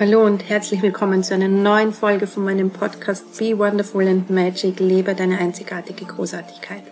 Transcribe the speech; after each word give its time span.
Hallo 0.00 0.24
und 0.24 0.48
herzlich 0.48 0.80
willkommen 0.80 1.24
zu 1.24 1.34
einer 1.34 1.48
neuen 1.48 1.92
Folge 1.92 2.28
von 2.28 2.44
meinem 2.44 2.70
Podcast 2.70 3.36
Be 3.36 3.58
Wonderful 3.58 4.06
and 4.06 4.30
Magic, 4.30 4.78
lebe 4.78 5.12
deine 5.16 5.38
einzigartige 5.38 6.04
Großartigkeit. 6.04 6.84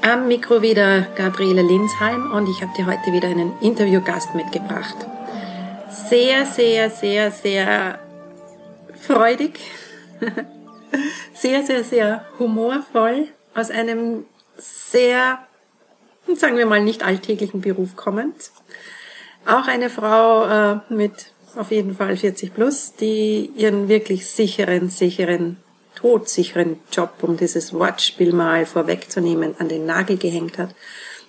Am 0.00 0.28
Mikro 0.28 0.62
wieder 0.62 1.08
Gabriele 1.16 1.62
Linsheim 1.62 2.30
und 2.30 2.48
ich 2.48 2.62
habe 2.62 2.72
dir 2.76 2.86
heute 2.86 3.12
wieder 3.12 3.26
einen 3.26 3.52
Interviewgast 3.60 4.32
mitgebracht. 4.36 4.94
Sehr, 5.90 6.46
sehr, 6.46 6.88
sehr, 6.88 7.32
sehr 7.32 7.98
freudig, 8.94 9.58
sehr, 11.34 11.64
sehr, 11.64 11.82
sehr 11.82 12.24
humorvoll, 12.38 13.26
aus 13.56 13.72
einem 13.72 14.24
sehr, 14.56 15.40
sagen 16.36 16.56
wir 16.56 16.66
mal, 16.66 16.82
nicht 16.82 17.02
alltäglichen 17.02 17.60
Beruf 17.60 17.96
kommend. 17.96 18.34
Auch 19.46 19.66
eine 19.66 19.90
Frau 19.90 20.44
äh, 20.46 20.80
mit 20.88 21.32
auf 21.56 21.70
jeden 21.70 21.96
Fall 21.96 22.16
40 22.16 22.54
plus, 22.54 22.94
die 22.94 23.50
ihren 23.56 23.88
wirklich 23.88 24.26
sicheren, 24.26 24.90
sicheren, 24.90 25.56
todsicheren 25.94 26.78
Job, 26.92 27.14
um 27.22 27.36
dieses 27.36 27.72
Wortspiel 27.72 28.32
mal 28.32 28.66
vorwegzunehmen, 28.66 29.54
an 29.58 29.68
den 29.68 29.86
Nagel 29.86 30.16
gehängt 30.16 30.58
hat, 30.58 30.74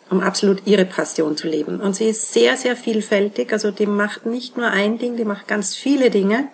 um 0.09 0.21
absolut 0.21 0.65
ihre 0.65 0.85
Passion 0.85 1.35
zu 1.37 1.47
leben. 1.47 1.81
Und 1.81 1.95
sie 1.95 2.09
ist 2.09 2.33
sehr, 2.33 2.57
sehr 2.57 2.75
vielfältig, 2.75 3.51
also 3.51 3.71
die 3.71 3.85
macht 3.85 4.25
nicht 4.25 4.57
nur 4.57 4.67
ein 4.67 4.97
Ding, 4.97 5.17
die 5.17 5.25
macht 5.25 5.47
ganz 5.47 5.75
viele 5.75 6.09
Dinge, 6.09 6.47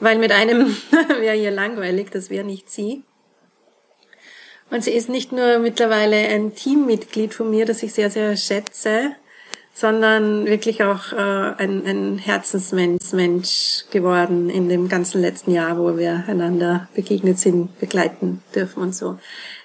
weil 0.00 0.18
mit 0.18 0.32
einem 0.32 0.76
wäre 1.20 1.36
ihr 1.36 1.50
langweilig, 1.50 2.10
das 2.10 2.30
wäre 2.30 2.44
nicht 2.44 2.70
sie. 2.70 3.02
Und 4.70 4.82
sie 4.82 4.92
ist 4.92 5.08
nicht 5.08 5.32
nur 5.32 5.58
mittlerweile 5.58 6.16
ein 6.16 6.54
Teammitglied 6.54 7.34
von 7.34 7.50
mir, 7.50 7.66
das 7.66 7.82
ich 7.82 7.94
sehr, 7.94 8.10
sehr 8.10 8.36
schätze, 8.36 9.12
sondern 9.72 10.46
wirklich 10.46 10.82
auch 10.82 11.12
äh, 11.12 11.16
ein, 11.16 11.86
ein 11.86 12.18
Herzensmensch 12.18 13.84
geworden 13.90 14.48
in 14.48 14.68
dem 14.68 14.88
ganzen 14.88 15.20
letzten 15.20 15.52
Jahr, 15.52 15.78
wo 15.78 15.98
wir 15.98 16.24
einander 16.26 16.88
begegnet 16.94 17.38
sind, 17.38 17.78
begleiten 17.78 18.42
dürfen 18.54 18.82
und 18.82 18.94
so. 18.94 19.18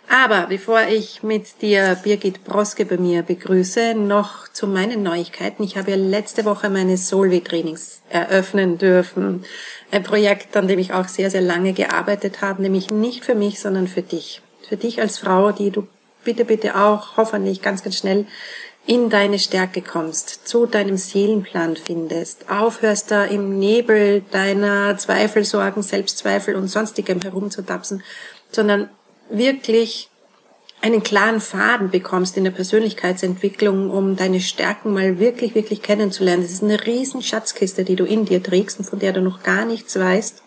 Aber 0.09 0.47
bevor 0.47 0.81
ich 0.81 1.23
mit 1.23 1.61
dir 1.61 1.97
Birgit 2.03 2.43
Broske 2.43 2.85
bei 2.85 2.97
mir 2.97 3.23
begrüße, 3.23 3.95
noch 3.95 4.49
zu 4.49 4.67
meinen 4.67 5.03
Neuigkeiten. 5.03 5.63
Ich 5.63 5.77
habe 5.77 5.91
ja 5.91 5.95
letzte 5.95 6.43
Woche 6.43 6.69
meine 6.69 6.97
Solvi-Trainings 6.97 8.01
eröffnen 8.09 8.77
dürfen. 8.77 9.45
Ein 9.89 10.03
Projekt, 10.03 10.57
an 10.57 10.67
dem 10.67 10.79
ich 10.79 10.91
auch 10.91 11.07
sehr, 11.07 11.31
sehr 11.31 11.39
lange 11.39 11.71
gearbeitet 11.71 12.41
habe, 12.41 12.61
nämlich 12.61 12.91
nicht 12.91 13.23
für 13.23 13.35
mich, 13.35 13.61
sondern 13.61 13.87
für 13.87 14.01
dich. 14.01 14.41
Für 14.67 14.77
dich 14.77 15.01
als 15.01 15.19
Frau, 15.19 15.51
die 15.51 15.71
du 15.71 15.87
bitte, 16.23 16.45
bitte 16.45 16.75
auch 16.75 17.17
hoffentlich 17.17 17.61
ganz, 17.61 17.83
ganz 17.83 17.97
schnell 17.97 18.25
in 18.87 19.09
deine 19.09 19.37
Stärke 19.37 19.81
kommst, 19.81 20.47
zu 20.47 20.65
deinem 20.65 20.97
Seelenplan 20.97 21.75
findest, 21.75 22.49
aufhörst 22.49 23.11
da 23.11 23.25
im 23.25 23.59
Nebel 23.59 24.23
deiner 24.31 24.97
Zweifel, 24.97 25.43
Sorgen, 25.43 25.83
Selbstzweifel 25.83 26.55
und 26.55 26.67
sonstigem 26.67 27.21
herumzutapsen, 27.21 28.03
sondern 28.51 28.89
wirklich 29.29 30.09
einen 30.81 31.03
klaren 31.03 31.41
Faden 31.41 31.91
bekommst 31.91 32.37
in 32.37 32.43
der 32.43 32.51
Persönlichkeitsentwicklung, 32.51 33.91
um 33.91 34.15
deine 34.15 34.39
Stärken 34.39 34.93
mal 34.93 35.19
wirklich, 35.19 35.53
wirklich 35.53 35.83
kennenzulernen. 35.83 36.41
Das 36.41 36.51
ist 36.51 36.63
eine 36.63 36.83
riesen 36.87 37.21
Schatzkiste, 37.21 37.83
die 37.83 37.95
du 37.95 38.03
in 38.03 38.25
dir 38.25 38.41
trägst 38.41 38.79
und 38.79 38.85
von 38.85 38.97
der 38.97 39.13
du 39.13 39.21
noch 39.21 39.43
gar 39.43 39.65
nichts 39.65 39.99
weißt 39.99 40.41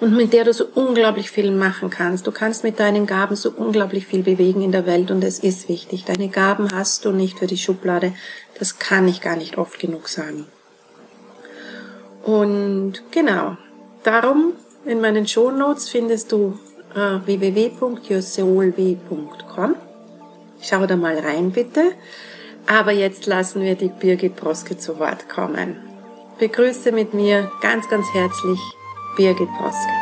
und 0.00 0.14
mit 0.14 0.32
der 0.32 0.44
du 0.44 0.52
so 0.52 0.66
unglaublich 0.74 1.30
viel 1.30 1.50
machen 1.50 1.90
kannst. 1.90 2.26
Du 2.26 2.32
kannst 2.32 2.64
mit 2.64 2.80
deinen 2.80 3.06
Gaben 3.06 3.36
so 3.36 3.50
unglaublich 3.50 4.06
viel 4.06 4.22
bewegen 4.22 4.60
in 4.60 4.72
der 4.72 4.84
Welt 4.86 5.10
und 5.10 5.24
es 5.24 5.38
ist 5.38 5.68
wichtig. 5.68 6.04
Deine 6.04 6.28
Gaben 6.28 6.68
hast 6.72 7.04
du 7.04 7.12
nicht 7.12 7.38
für 7.38 7.46
die 7.46 7.56
Schublade. 7.56 8.12
Das 8.58 8.78
kann 8.78 9.08
ich 9.08 9.22
gar 9.22 9.36
nicht 9.36 9.58
oft 9.58 9.78
genug 9.78 10.08
sagen. 10.08 10.46
Und 12.24 13.02
genau, 13.10 13.56
darum 14.02 14.52
in 14.84 15.00
meinen 15.00 15.26
Show 15.26 15.50
Notes 15.50 15.88
findest 15.88 16.30
du 16.32 16.58
äh, 16.94 17.20
www.yoursoulv.com. 17.24 19.74
Schau 20.60 20.86
da 20.86 20.96
mal 20.96 21.18
rein 21.18 21.52
bitte. 21.52 21.92
Aber 22.66 22.92
jetzt 22.92 23.24
lassen 23.26 23.62
wir 23.62 23.76
die 23.76 23.88
Birgit 23.88 24.36
Broske 24.36 24.76
zu 24.76 24.98
Wort 24.98 25.28
kommen. 25.28 25.76
Begrüße 26.38 26.92
mit 26.92 27.14
mir 27.14 27.50
ganz, 27.62 27.88
ganz 27.88 28.06
herzlich 28.12 28.58
Birgit 29.16 29.48
Broske. 29.48 29.92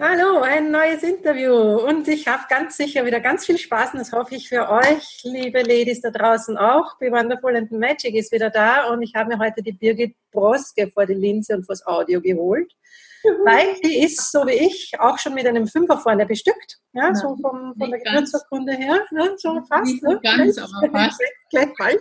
Hallo, 0.00 0.40
ein 0.42 0.72
neues 0.72 1.04
Interview 1.04 1.54
und 1.54 2.08
ich 2.08 2.26
habe 2.26 2.42
ganz 2.48 2.76
sicher 2.76 3.06
wieder 3.06 3.20
ganz 3.20 3.46
viel 3.46 3.58
Spaß 3.58 3.92
und 3.92 4.00
das 4.00 4.12
hoffe 4.12 4.34
ich 4.34 4.48
für 4.48 4.68
euch, 4.68 5.20
liebe 5.22 5.60
Ladies 5.60 6.00
da 6.00 6.10
draußen 6.10 6.56
auch. 6.56 6.98
Be 6.98 7.12
Wonderful 7.12 7.54
and 7.54 7.70
Magic 7.70 8.16
ist 8.16 8.32
wieder 8.32 8.50
da 8.50 8.90
und 8.90 9.02
ich 9.02 9.14
habe 9.14 9.28
mir 9.28 9.38
heute 9.38 9.62
die 9.62 9.72
Birgit 9.72 10.16
Broske 10.32 10.90
vor 10.90 11.06
die 11.06 11.14
Linse 11.14 11.54
und 11.54 11.64
vors 11.64 11.86
Audio 11.86 12.20
geholt. 12.20 12.72
Mhm. 13.22 13.28
Weil 13.44 13.74
die 13.84 14.00
ist, 14.00 14.32
so 14.32 14.44
wie 14.46 14.66
ich, 14.66 14.92
auch 14.98 15.18
schon 15.18 15.34
mit 15.34 15.46
einem 15.46 15.68
Fünfer 15.68 15.98
vorne 15.98 16.26
bestückt. 16.26 16.78
Ja, 16.92 17.14
so 17.14 17.36
vom, 17.36 17.74
von 17.78 17.90
der 17.90 18.00
Geburtsurkunde 18.00 18.72
her. 18.72 19.00
Ja, 19.12 19.28
so 19.36 19.60
fast. 19.68 19.86
Nicht 19.86 20.02
ne? 20.02 20.20
ganz, 20.22 20.58
aber 20.58 20.90
fast. 20.90 21.20
Gleich 21.50 21.68
bald. 21.78 22.00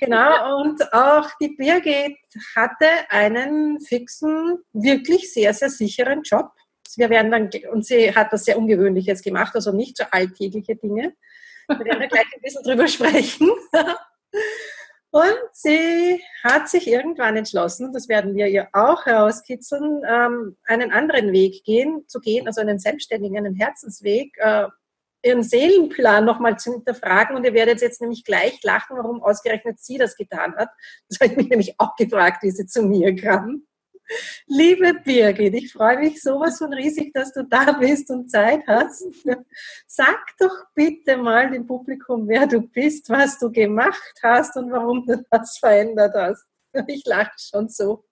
Genau, 0.00 0.60
und 0.60 0.92
auch 0.92 1.30
die 1.40 1.48
Birgit 1.48 2.16
hatte 2.56 2.86
einen 3.08 3.80
fixen, 3.80 4.58
wirklich 4.72 5.32
sehr, 5.32 5.52
sehr 5.54 5.70
sicheren 5.70 6.22
Job. 6.22 6.50
Wir 6.96 7.10
werden 7.10 7.30
dann, 7.30 7.50
und 7.72 7.84
sie 7.84 8.14
hat 8.14 8.32
das 8.32 8.44
sehr 8.44 8.58
Ungewöhnliches 8.58 9.22
gemacht, 9.22 9.54
also 9.54 9.72
nicht 9.72 9.96
so 9.96 10.04
alltägliche 10.10 10.76
Dinge. 10.76 11.14
Wir 11.68 11.84
werden 11.84 12.08
gleich 12.08 12.26
ein 12.34 12.40
bisschen 12.42 12.62
drüber 12.62 12.88
sprechen. 12.88 13.50
Und 15.10 15.38
sie 15.52 16.22
hat 16.44 16.68
sich 16.68 16.86
irgendwann 16.86 17.36
entschlossen, 17.36 17.92
das 17.92 18.08
werden 18.08 18.36
wir 18.36 18.46
ihr 18.46 18.68
auch 18.74 19.06
herauskitzeln, 19.06 20.02
ähm, 20.06 20.56
einen 20.66 20.92
anderen 20.92 21.32
Weg 21.32 21.64
gehen, 21.64 22.04
zu 22.08 22.20
gehen, 22.20 22.46
also 22.46 22.60
einen 22.60 22.78
selbstständigen, 22.78 23.38
einen 23.38 23.54
Herzensweg, 23.54 24.36
äh, 24.36 24.66
ihren 25.28 25.42
Seelenplan 25.42 26.24
nochmal 26.24 26.58
zu 26.58 26.72
hinterfragen. 26.72 27.36
Und 27.36 27.44
ihr 27.44 27.54
werdet 27.54 27.80
jetzt 27.80 28.00
nämlich 28.00 28.24
gleich 28.24 28.60
lachen, 28.62 28.96
warum 28.96 29.22
ausgerechnet 29.22 29.78
sie 29.78 29.98
das 29.98 30.16
getan 30.16 30.56
hat. 30.56 30.70
Das 31.08 31.20
habe 31.20 31.30
ich 31.30 31.36
mich 31.36 31.48
nämlich 31.48 31.74
auch 31.78 31.94
gefragt, 31.94 32.42
wie 32.42 32.50
sie 32.50 32.66
zu 32.66 32.82
mir 32.82 33.14
kam. 33.14 33.64
Liebe 34.46 34.94
Birgit, 35.04 35.54
ich 35.54 35.70
freue 35.70 35.98
mich 35.98 36.22
sowas 36.22 36.56
von 36.58 36.72
riesig, 36.72 37.12
dass 37.12 37.32
du 37.34 37.44
da 37.44 37.72
bist 37.72 38.10
und 38.10 38.30
Zeit 38.30 38.62
hast. 38.66 39.04
Sag 39.86 40.18
doch 40.38 40.64
bitte 40.74 41.18
mal 41.18 41.50
dem 41.50 41.66
Publikum, 41.66 42.26
wer 42.26 42.46
du 42.46 42.62
bist, 42.62 43.10
was 43.10 43.38
du 43.38 43.52
gemacht 43.52 44.14
hast 44.22 44.56
und 44.56 44.72
warum 44.72 45.04
du 45.06 45.22
das 45.30 45.58
verändert 45.58 46.14
hast. 46.14 46.46
Ich 46.86 47.04
lache 47.04 47.32
schon 47.36 47.68
so. 47.68 48.04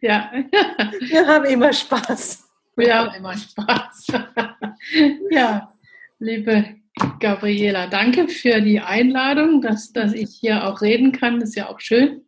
Ja. 0.00 0.32
Wir 0.32 1.26
haben 1.26 1.44
immer 1.44 1.72
Spaß. 1.72 2.49
Wir 2.80 2.96
haben 2.96 3.14
immer 3.14 3.36
Spaß. 3.36 4.06
ja, 5.30 5.70
liebe 6.18 6.76
Gabriela, 7.18 7.86
danke 7.88 8.26
für 8.26 8.62
die 8.62 8.80
Einladung, 8.80 9.60
dass, 9.60 9.92
dass 9.92 10.14
ich 10.14 10.38
hier 10.40 10.66
auch 10.66 10.80
reden 10.80 11.12
kann. 11.12 11.40
Das 11.40 11.50
ist 11.50 11.56
ja 11.56 11.68
auch 11.68 11.78
schön. 11.78 12.22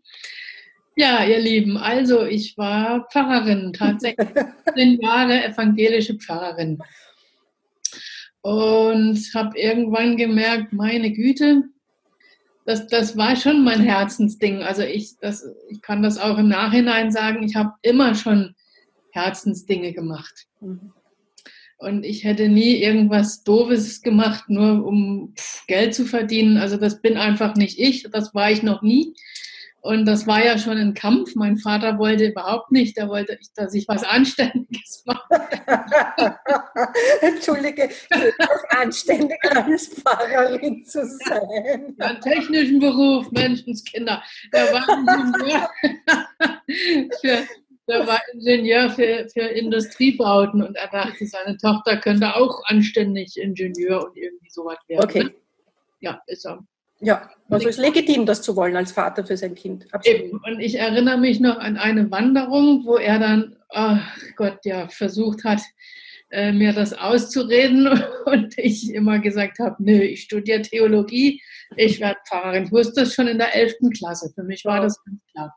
Ja, 0.94 1.24
ihr 1.24 1.38
Lieben, 1.38 1.78
also 1.78 2.26
ich 2.26 2.58
war 2.58 3.08
Pfarrerin, 3.10 3.72
tatsächlich 3.72 4.28
zehn 4.76 5.00
Jahre 5.00 5.42
evangelische 5.42 6.16
Pfarrerin. 6.16 6.78
Und 8.42 9.18
habe 9.34 9.58
irgendwann 9.58 10.18
gemerkt, 10.18 10.74
meine 10.74 11.12
Güte, 11.12 11.62
das, 12.66 12.88
das 12.88 13.16
war 13.16 13.36
schon 13.36 13.64
mein 13.64 13.80
Herzensding. 13.80 14.62
Also 14.62 14.82
ich, 14.82 15.16
das, 15.18 15.46
ich 15.70 15.80
kann 15.80 16.02
das 16.02 16.18
auch 16.18 16.36
im 16.36 16.48
Nachhinein 16.48 17.10
sagen, 17.10 17.42
ich 17.42 17.56
habe 17.56 17.72
immer 17.80 18.14
schon 18.14 18.54
Herzensdinge 19.12 19.92
gemacht. 19.92 20.46
Mhm. 20.60 20.92
Und 21.78 22.04
ich 22.04 22.22
hätte 22.22 22.48
nie 22.48 22.76
irgendwas 22.76 23.42
Doofes 23.42 24.02
gemacht, 24.02 24.44
nur 24.48 24.86
um 24.86 25.34
Geld 25.66 25.94
zu 25.94 26.04
verdienen. 26.04 26.56
Also 26.56 26.76
das 26.76 27.02
bin 27.02 27.16
einfach 27.16 27.56
nicht 27.56 27.78
ich, 27.78 28.04
das 28.10 28.34
war 28.34 28.50
ich 28.52 28.62
noch 28.62 28.82
nie. 28.82 29.14
Und 29.82 30.06
das 30.06 30.28
war 30.28 30.44
ja 30.44 30.58
schon 30.58 30.78
ein 30.78 30.94
Kampf. 30.94 31.34
Mein 31.34 31.56
Vater 31.56 31.98
wollte 31.98 32.26
überhaupt 32.26 32.70
nicht, 32.70 32.96
er 32.98 33.08
wollte, 33.08 33.36
dass 33.56 33.74
ich 33.74 33.88
was 33.88 34.04
Anständiges 34.04 35.02
mache. 35.04 35.24
Entschuldige, 37.20 37.90
anständig 38.68 39.38
als 39.50 39.88
Pfarrerin 39.88 40.84
zu 40.84 41.04
sein. 41.04 41.96
Ja, 41.98 42.06
einen 42.06 42.20
technischen 42.20 42.78
Beruf, 42.78 43.28
Menschenskinder. 43.32 44.22
Er 44.52 44.72
war 44.72 44.88
Ingenieur 44.88 45.68
für, 47.20 47.42
der 47.88 48.06
war 48.06 48.20
Ingenieur 48.32 48.90
für, 48.90 49.28
für 49.32 49.40
Industriebauten 49.40 50.62
und 50.62 50.76
er 50.76 50.88
dachte, 50.88 51.26
seine 51.26 51.56
Tochter 51.56 51.96
könnte 51.96 52.36
auch 52.36 52.62
anständig 52.66 53.36
Ingenieur 53.36 54.04
und 54.04 54.16
irgendwie 54.16 54.50
sowas 54.50 54.78
werden. 54.88 55.04
Okay. 55.04 55.30
Ja, 56.00 56.20
ist 56.26 56.46
er. 56.46 56.64
Ja, 57.00 57.30
also 57.50 57.68
es 57.68 57.76
ist 57.76 57.82
legitim, 57.82 58.26
das 58.26 58.42
zu 58.42 58.54
wollen 58.54 58.76
als 58.76 58.92
Vater 58.92 59.24
für 59.24 59.36
sein 59.36 59.56
Kind. 59.56 59.92
Absolut. 59.92 60.34
Und 60.46 60.60
ich 60.60 60.78
erinnere 60.78 61.18
mich 61.18 61.40
noch 61.40 61.58
an 61.58 61.76
eine 61.76 62.08
Wanderung, 62.12 62.84
wo 62.84 62.96
er 62.96 63.18
dann, 63.18 63.56
oh 63.70 63.96
Gott, 64.36 64.58
ja, 64.64 64.86
versucht 64.86 65.42
hat, 65.42 65.60
äh, 66.30 66.52
mir 66.52 66.72
das 66.72 66.92
auszureden 66.92 67.88
und 68.26 68.56
ich 68.56 68.94
immer 68.94 69.18
gesagt 69.18 69.58
habe, 69.58 69.76
nö, 69.80 70.00
ich 70.00 70.22
studiere 70.22 70.62
Theologie, 70.62 71.42
ich 71.76 71.98
werde 71.98 72.20
Pfarrerin. 72.28 72.64
Ich 72.64 72.72
wusste 72.72 73.00
das 73.00 73.14
schon 73.14 73.26
in 73.26 73.38
der 73.38 73.54
11. 73.54 73.74
Klasse. 73.96 74.32
Für 74.32 74.44
mich 74.44 74.64
war 74.64 74.80
das 74.80 75.02
ganz 75.04 75.18
klar. 75.32 75.54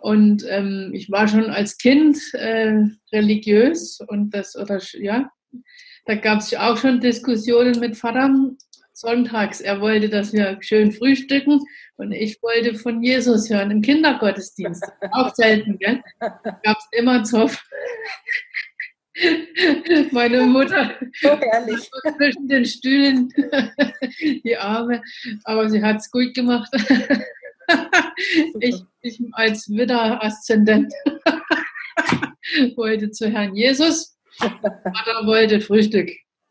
Und 0.00 0.44
ähm, 0.48 0.92
ich 0.94 1.10
war 1.10 1.28
schon 1.28 1.50
als 1.50 1.76
Kind 1.76 2.18
äh, 2.32 2.84
religiös 3.12 4.00
und 4.00 4.30
das, 4.30 4.56
oder 4.56 4.80
ja, 4.94 5.30
da 6.06 6.14
gab 6.14 6.40
es 6.40 6.54
auch 6.54 6.78
schon 6.78 7.00
Diskussionen 7.00 7.78
mit 7.80 7.96
Vater 7.96 8.34
sonntags. 8.92 9.60
Er 9.60 9.80
wollte, 9.80 10.08
dass 10.08 10.32
wir 10.32 10.58
schön 10.60 10.92
frühstücken 10.92 11.60
und 11.96 12.12
ich 12.12 12.42
wollte 12.42 12.74
von 12.74 13.02
Jesus 13.02 13.50
hören 13.50 13.70
im 13.70 13.82
Kindergottesdienst. 13.82 14.84
Auch 15.12 15.34
selten, 15.34 15.78
gell? 15.78 16.02
Gab 16.18 16.78
es 16.78 16.88
immer 16.92 17.24
Zoff. 17.24 17.62
Meine 20.12 20.42
Mutter 20.42 20.94
so 21.20 21.28
herrlich. 21.38 21.90
zwischen 22.16 22.48
den 22.48 22.64
Stühlen 22.64 23.28
die 24.44 24.56
Arme, 24.56 25.02
aber 25.44 25.68
sie 25.68 25.82
hat 25.82 25.96
es 25.96 26.10
gut 26.10 26.32
gemacht. 26.34 26.70
Ich, 28.60 28.82
ich 29.00 29.20
als 29.32 29.68
Widder-Aszendent 29.68 30.92
wollte 32.76 33.10
zu 33.10 33.30
Herrn 33.30 33.54
Jesus, 33.54 34.18
Vater 34.38 35.26
wollte 35.26 35.60
Frühstück. 35.60 36.10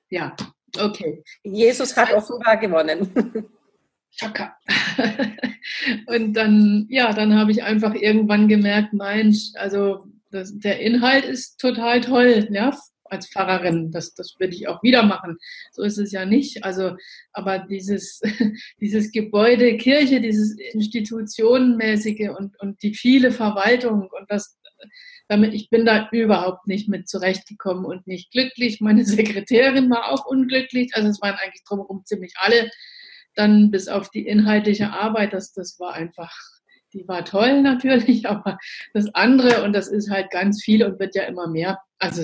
Ja, 0.09 0.35
okay. 0.79 1.23
Jesus 1.43 1.95
hat 1.95 2.13
offenbar 2.13 2.57
gewonnen. 2.57 3.47
Schocker. 4.09 4.55
Und 6.07 6.33
dann, 6.33 6.87
ja, 6.89 7.13
dann 7.13 7.35
habe 7.35 7.51
ich 7.51 7.63
einfach 7.63 7.93
irgendwann 7.93 8.47
gemerkt, 8.47 8.93
Mensch, 8.93 9.51
also 9.55 10.05
das, 10.31 10.57
der 10.57 10.79
Inhalt 10.79 11.25
ist 11.25 11.59
total 11.59 12.01
toll, 12.01 12.47
ja, 12.51 12.77
als 13.11 13.27
Pfarrerin. 13.27 13.91
Das, 13.91 14.13
das 14.13 14.35
würde 14.39 14.55
ich 14.55 14.67
auch 14.67 14.81
wieder 14.83 15.03
machen. 15.03 15.37
So 15.71 15.83
ist 15.83 15.97
es 15.97 16.11
ja 16.11 16.25
nicht. 16.25 16.63
Also, 16.63 16.95
aber 17.33 17.59
dieses, 17.59 18.21
dieses 18.79 19.11
Gebäude, 19.11 19.77
Kirche, 19.77 20.21
dieses 20.21 20.57
institutionenmäßige 20.57 22.29
und, 22.37 22.59
und 22.59 22.81
die 22.83 22.93
viele 22.93 23.31
Verwaltung 23.31 24.09
und 24.11 24.29
das, 24.29 24.57
damit, 25.27 25.53
ich 25.53 25.69
bin 25.69 25.85
da 25.85 26.09
überhaupt 26.11 26.67
nicht 26.67 26.89
mit 26.89 27.07
zurechtgekommen 27.07 27.85
und 27.85 28.07
nicht 28.07 28.31
glücklich. 28.31 28.81
Meine 28.81 29.05
Sekretärin 29.05 29.89
war 29.89 30.11
auch 30.11 30.25
unglücklich. 30.25 30.91
Also 30.93 31.09
es 31.09 31.21
waren 31.21 31.35
eigentlich 31.35 31.63
drumherum 31.63 32.03
ziemlich 32.05 32.33
alle. 32.37 32.69
Dann 33.35 33.71
bis 33.71 33.87
auf 33.87 34.09
die 34.09 34.25
inhaltliche 34.27 34.91
Arbeit, 34.91 35.33
das, 35.33 35.53
das 35.53 35.79
war 35.79 35.93
einfach 35.93 36.35
die 36.93 37.07
war 37.07 37.25
toll 37.25 37.61
natürlich, 37.61 38.27
aber 38.29 38.57
das 38.93 39.13
andere, 39.13 39.63
und 39.63 39.73
das 39.73 39.87
ist 39.87 40.09
halt 40.09 40.31
ganz 40.31 40.63
viel 40.63 40.83
und 40.83 40.99
wird 40.99 41.15
ja 41.15 41.23
immer 41.23 41.47
mehr, 41.47 41.79
also 41.99 42.23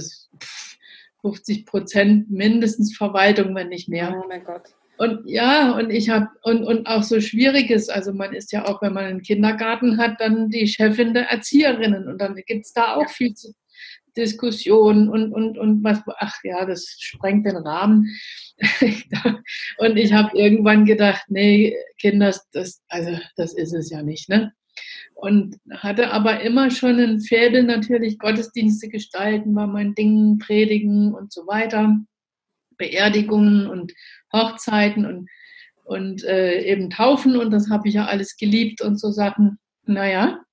50 1.22 1.66
Prozent 1.66 2.32
mindestens 2.32 2.96
Verwaltung, 2.96 3.56
wenn 3.56 3.70
nicht 3.70 3.90
mehr. 3.90 4.16
Oh 4.16 4.28
mein 4.28 4.44
Gott. 4.44 4.64
Und 4.98 5.28
ja, 5.28 5.72
und 5.72 5.90
ich 5.90 6.10
habe, 6.10 6.30
und, 6.44 6.64
und 6.64 6.88
auch 6.88 7.04
so 7.04 7.20
Schwieriges, 7.20 7.90
also 7.90 8.14
man 8.14 8.34
ist 8.34 8.54
ja 8.54 8.66
auch, 8.66 8.82
wenn 8.82 8.94
man 8.94 9.06
einen 9.06 9.22
Kindergarten 9.22 9.98
hat, 9.98 10.22
dann 10.22 10.50
die 10.50 10.68
Chefin 10.68 11.14
der 11.14 11.30
Erzieherinnen 11.30 12.08
und 12.08 12.20
dann 12.20 12.36
gibt 12.36 12.66
es 12.66 12.72
da 12.72 12.96
auch 12.96 13.10
viel 13.10 13.34
zu 13.34 13.54
Diskussion 14.16 15.10
und, 15.10 15.34
und, 15.34 15.58
und 15.58 15.84
was, 15.84 16.00
ach 16.18 16.38
ja, 16.44 16.66
das 16.66 16.96
sprengt 17.00 17.46
den 17.46 17.58
Rahmen. 17.58 18.18
und 19.78 19.98
ich 19.98 20.14
habe 20.14 20.38
irgendwann 20.38 20.86
gedacht, 20.86 21.26
nee, 21.28 21.76
Kinder, 22.00 22.34
das, 22.54 22.82
also 22.88 23.20
das 23.36 23.54
ist 23.54 23.74
es 23.74 23.90
ja 23.90 24.02
nicht, 24.02 24.30
ne? 24.30 24.54
Und 25.16 25.58
hatte 25.72 26.12
aber 26.12 26.42
immer 26.42 26.70
schon 26.70 27.00
ein 27.00 27.22
Fädel 27.22 27.64
natürlich 27.64 28.20
Gottesdienste 28.20 28.90
gestalten, 28.90 29.56
war 29.56 29.66
mein 29.66 29.96
Ding, 29.96 30.38
predigen 30.40 31.14
und 31.14 31.32
so 31.32 31.48
weiter, 31.48 31.98
Beerdigungen 32.78 33.68
und 33.68 33.94
Hochzeiten 34.32 35.06
und, 35.06 35.30
und 35.86 36.24
äh, 36.26 36.62
eben 36.64 36.90
Taufen 36.90 37.38
und 37.38 37.52
das 37.52 37.70
habe 37.70 37.88
ich 37.88 37.96
ja 37.96 38.06
alles 38.06 38.36
geliebt 38.36 38.82
und 38.82 39.00
so 39.00 39.10
Sachen. 39.10 39.58
Naja, 39.86 40.46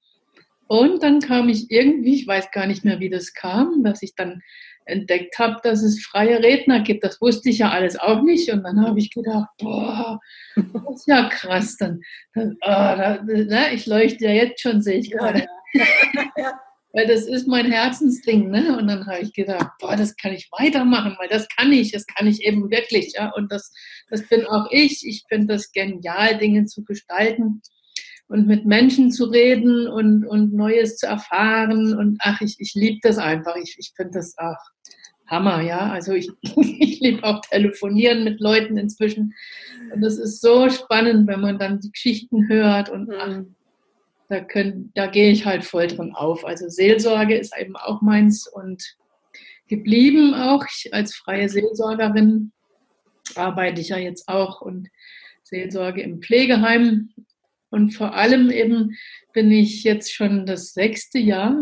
und 0.73 1.03
dann 1.03 1.21
kam 1.21 1.51
ich 1.51 1.71
irgendwie, 1.71 2.15
ich 2.15 2.27
weiß 2.27 2.51
gar 2.51 2.67
nicht 2.67 2.83
mehr, 2.83 2.99
wie 2.99 3.11
das 3.11 3.35
kam, 3.35 3.85
dass 3.85 4.03
ich 4.03 4.15
dann 4.15 4.41
entdeckt 4.87 5.39
habe, 5.39 5.59
dass 5.63 5.83
es 5.83 6.05
freie 6.05 6.43
Redner 6.43 6.81
gibt. 6.81 7.05
Das 7.05 7.21
wusste 7.21 7.51
ich 7.51 7.59
ja 7.59 7.71
alles 7.71 7.99
auch 7.99 8.23
nicht. 8.23 8.51
Und 8.51 8.63
dann 8.63 8.85
habe 8.85 8.99
ich 8.99 9.11
gedacht, 9.11 9.49
boah, 9.59 10.21
das 10.57 10.83
ist 10.97 11.07
ja 11.07 11.29
krass. 11.29 11.77
Dann, 11.77 12.01
dann 12.35 12.57
oh, 12.61 12.67
da, 12.67 13.23
ne, 13.23 13.75
ich 13.75 13.87
leuchte 13.87 14.25
ja 14.25 14.33
jetzt 14.33 14.61
schon, 14.61 14.83
sehe 14.83 14.99
ich 14.99 15.11
gerade. 15.11 15.47
Ja. 16.37 16.61
weil 16.93 17.07
das 17.07 17.27
ist 17.27 17.49
mein 17.49 17.71
Herzensding. 17.71 18.51
Ne? 18.51 18.77
Und 18.77 18.87
dann 18.87 19.07
habe 19.07 19.21
ich 19.21 19.33
gedacht, 19.33 19.71
boah, 19.81 19.97
das 19.97 20.17
kann 20.17 20.33
ich 20.33 20.51
weitermachen, 20.53 21.17
weil 21.19 21.29
das 21.29 21.49
kann 21.49 21.73
ich, 21.73 21.93
das 21.93 22.07
kann 22.07 22.27
ich 22.27 22.43
eben 22.43 22.71
wirklich. 22.71 23.15
Ja? 23.15 23.33
Und 23.35 23.51
das, 23.51 23.73
das 24.11 24.29
bin 24.29 24.47
auch 24.47 24.67
ich. 24.71 25.07
Ich 25.07 25.25
finde 25.29 25.55
das 25.55 25.73
genial, 25.73 26.39
Dinge 26.39 26.67
zu 26.67 26.85
gestalten 26.85 27.63
und 28.33 28.47
mit 28.47 28.65
Menschen 28.65 29.11
zu 29.11 29.27
reden 29.27 29.87
und, 29.87 30.27
und 30.27 30.55
Neues 30.55 30.97
zu 30.97 31.07
erfahren. 31.07 31.95
Und 31.95 32.17
ach, 32.21 32.41
ich, 32.41 32.57
ich 32.59 32.73
liebe 32.75 32.99
das 33.03 33.19
einfach. 33.19 33.57
Ich, 33.57 33.77
ich 33.79 33.93
finde 33.95 34.13
das 34.15 34.39
auch 34.39 34.57
Hammer, 35.27 35.61
ja. 35.61 35.91
Also 35.91 36.13
ich, 36.13 36.31
ich 36.41 37.01
liebe 37.01 37.23
auch 37.25 37.43
telefonieren 37.43 38.25
mit 38.25 38.41
Leuten 38.41 38.79
inzwischen. 38.79 39.35
Und 39.93 40.01
das 40.01 40.17
ist 40.17 40.41
so 40.41 40.71
spannend, 40.71 41.29
wenn 41.29 41.43
man 41.43 41.59
dann 41.59 41.81
die 41.81 41.93
Geschichten 41.93 42.49
hört 42.49 42.89
und 42.89 43.13
ach, 43.15 43.29
mhm. 43.29 43.55
da, 44.31 44.41
können, 44.41 44.93
da 44.95 45.09
gehe 45.09 45.31
ich 45.31 45.45
halt 45.45 45.63
voll 45.63 45.89
drin 45.89 46.15
auf. 46.15 46.47
Also 46.47 46.71
Seelsorge 46.71 47.37
ist 47.37 47.55
eben 47.61 47.77
auch 47.77 48.01
meins 48.01 48.47
und 48.47 48.97
geblieben 49.69 50.33
auch. 50.33 50.65
Ich 50.65 50.95
als 50.95 51.15
freie 51.15 51.51
Seelsorgerin 51.51 52.51
arbeite 53.35 53.83
ich 53.83 53.91
ja 53.91 53.99
jetzt 53.99 54.27
auch 54.27 54.63
und 54.63 54.89
Seelsorge 55.43 56.01
im 56.01 56.23
Pflegeheim 56.23 57.11
und 57.73 57.91
vor 57.91 58.15
allem 58.15 58.51
eben 58.51 58.97
bin 59.33 59.51
ich 59.51 59.83
jetzt 59.83 60.15
schon 60.15 60.47
das 60.47 60.75
sechste 60.75 61.19
Jahr 61.19 61.57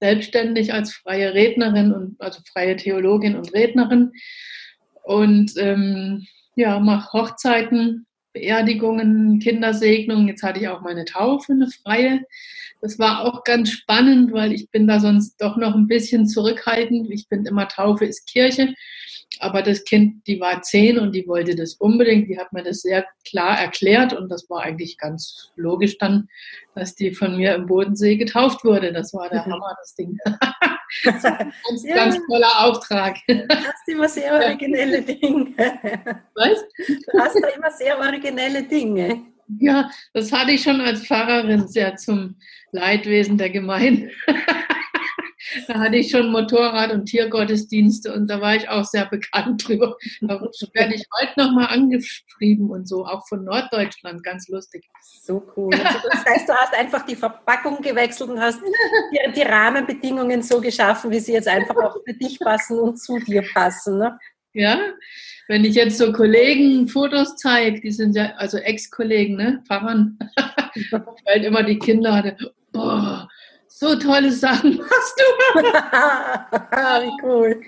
selbstständig 0.00 0.74
als 0.74 0.92
freie 0.92 1.32
Rednerin 1.32 1.92
und 1.92 2.20
also 2.20 2.40
freie 2.52 2.76
Theologin 2.76 3.36
und 3.36 3.54
Rednerin 3.54 4.12
und 5.04 5.52
ähm, 5.56 6.26
ja, 6.56 6.80
mache 6.80 7.12
Hochzeiten, 7.12 8.06
Beerdigungen, 8.32 9.38
Kindersegnungen. 9.38 10.28
Jetzt 10.28 10.42
hatte 10.42 10.60
ich 10.60 10.68
auch 10.68 10.82
meine 10.82 11.04
Taufe, 11.04 11.52
eine 11.52 11.68
freie. 11.70 12.22
Das 12.80 12.98
war 12.98 13.24
auch 13.24 13.44
ganz 13.44 13.70
spannend, 13.70 14.32
weil 14.32 14.52
ich 14.52 14.70
bin 14.70 14.86
da 14.86 14.98
sonst 15.00 15.36
doch 15.40 15.56
noch 15.56 15.74
ein 15.74 15.86
bisschen 15.86 16.26
zurückhaltend. 16.26 17.10
Ich 17.10 17.26
finde 17.28 17.50
immer, 17.50 17.68
Taufe 17.68 18.04
ist 18.04 18.26
Kirche. 18.26 18.74
Aber 19.44 19.62
das 19.62 19.84
Kind, 19.84 20.26
die 20.26 20.40
war 20.40 20.62
zehn 20.62 20.98
und 20.98 21.14
die 21.14 21.28
wollte 21.28 21.54
das 21.54 21.74
unbedingt. 21.74 22.28
Die 22.28 22.38
hat 22.38 22.52
mir 22.52 22.62
das 22.62 22.80
sehr 22.80 23.06
klar 23.28 23.58
erklärt 23.58 24.12
und 24.12 24.28
das 24.30 24.48
war 24.48 24.62
eigentlich 24.62 24.98
ganz 24.98 25.52
logisch 25.56 25.98
dann, 25.98 26.28
dass 26.74 26.94
die 26.94 27.12
von 27.12 27.36
mir 27.36 27.54
im 27.54 27.66
Bodensee 27.66 28.16
getauft 28.16 28.64
wurde. 28.64 28.92
Das 28.92 29.12
war 29.14 29.28
der 29.28 29.44
Hammer, 29.44 29.76
das 29.80 29.94
Ding. 29.94 30.18
das 31.04 31.24
ein 31.24 31.52
ganz, 31.68 31.84
ja. 31.84 31.94
ganz 31.94 32.18
toller 32.26 32.64
Auftrag. 32.64 33.16
Du 33.26 33.48
hast 33.48 33.88
immer 33.88 34.08
sehr 34.08 34.32
originelle 34.32 35.02
Dinge. 35.02 35.54
Was? 36.34 36.64
Du 36.86 37.18
hast 37.18 37.38
da 37.42 37.48
immer 37.48 37.70
sehr 37.70 37.98
originelle 37.98 38.62
Dinge. 38.62 39.22
Ja, 39.60 39.90
das 40.14 40.32
hatte 40.32 40.52
ich 40.52 40.62
schon 40.62 40.80
als 40.80 41.06
Pfarrerin 41.06 41.68
sehr 41.68 41.96
zum 41.96 42.36
Leidwesen 42.72 43.36
der 43.36 43.50
Gemeinde. 43.50 44.10
Da 45.68 45.80
hatte 45.80 45.96
ich 45.96 46.10
schon 46.10 46.30
Motorrad- 46.30 46.92
und 46.92 47.06
Tiergottesdienste 47.06 48.12
und 48.12 48.28
da 48.28 48.40
war 48.40 48.56
ich 48.56 48.68
auch 48.68 48.84
sehr 48.84 49.06
bekannt 49.06 49.66
drüber. 49.66 49.96
Da 50.20 50.40
werde 50.72 50.94
ich 50.94 51.04
heute 51.20 51.32
nochmal 51.36 51.66
angeschrieben 51.66 52.70
und 52.70 52.88
so, 52.88 53.04
auch 53.06 53.26
von 53.28 53.44
Norddeutschland, 53.44 54.22
ganz 54.22 54.48
lustig. 54.48 54.88
So 55.22 55.42
cool. 55.56 55.74
Also 55.74 56.08
das 56.10 56.24
heißt, 56.24 56.48
du 56.48 56.52
hast 56.54 56.74
einfach 56.74 57.06
die 57.06 57.16
Verpackung 57.16 57.80
gewechselt 57.80 58.30
und 58.30 58.40
hast 58.40 58.60
die, 58.60 59.32
die, 59.32 59.42
Rahmenbedingungen 59.42 60.42
so 60.42 60.60
geschaffen, 60.60 61.10
wie 61.10 61.20
sie 61.20 61.32
jetzt 61.32 61.48
einfach 61.48 61.76
auch 61.76 61.96
für 62.06 62.14
dich 62.14 62.38
passen 62.38 62.78
und 62.78 62.96
zu 62.96 63.18
dir 63.18 63.44
passen. 63.52 63.98
Ne? 63.98 64.18
Ja, 64.54 64.78
wenn 65.48 65.64
ich 65.64 65.74
jetzt 65.74 65.98
so 65.98 66.12
Kollegen 66.12 66.88
Fotos 66.88 67.36
zeige, 67.36 67.80
die 67.80 67.90
sind 67.90 68.16
ja, 68.16 68.34
also 68.36 68.58
Ex-Kollegen, 68.58 69.36
ne, 69.36 69.62
Pfarrern, 69.66 70.18
weil 70.90 71.44
immer 71.44 71.62
die 71.62 71.78
Kinder 71.78 72.14
hatte, 72.14 72.54
boah, 72.72 73.28
so 73.84 73.96
tolle 73.96 74.32
Sachen 74.32 74.76
machst 74.78 75.20
du. 75.20 75.60
Wie 77.04 77.22
cool. 77.22 77.60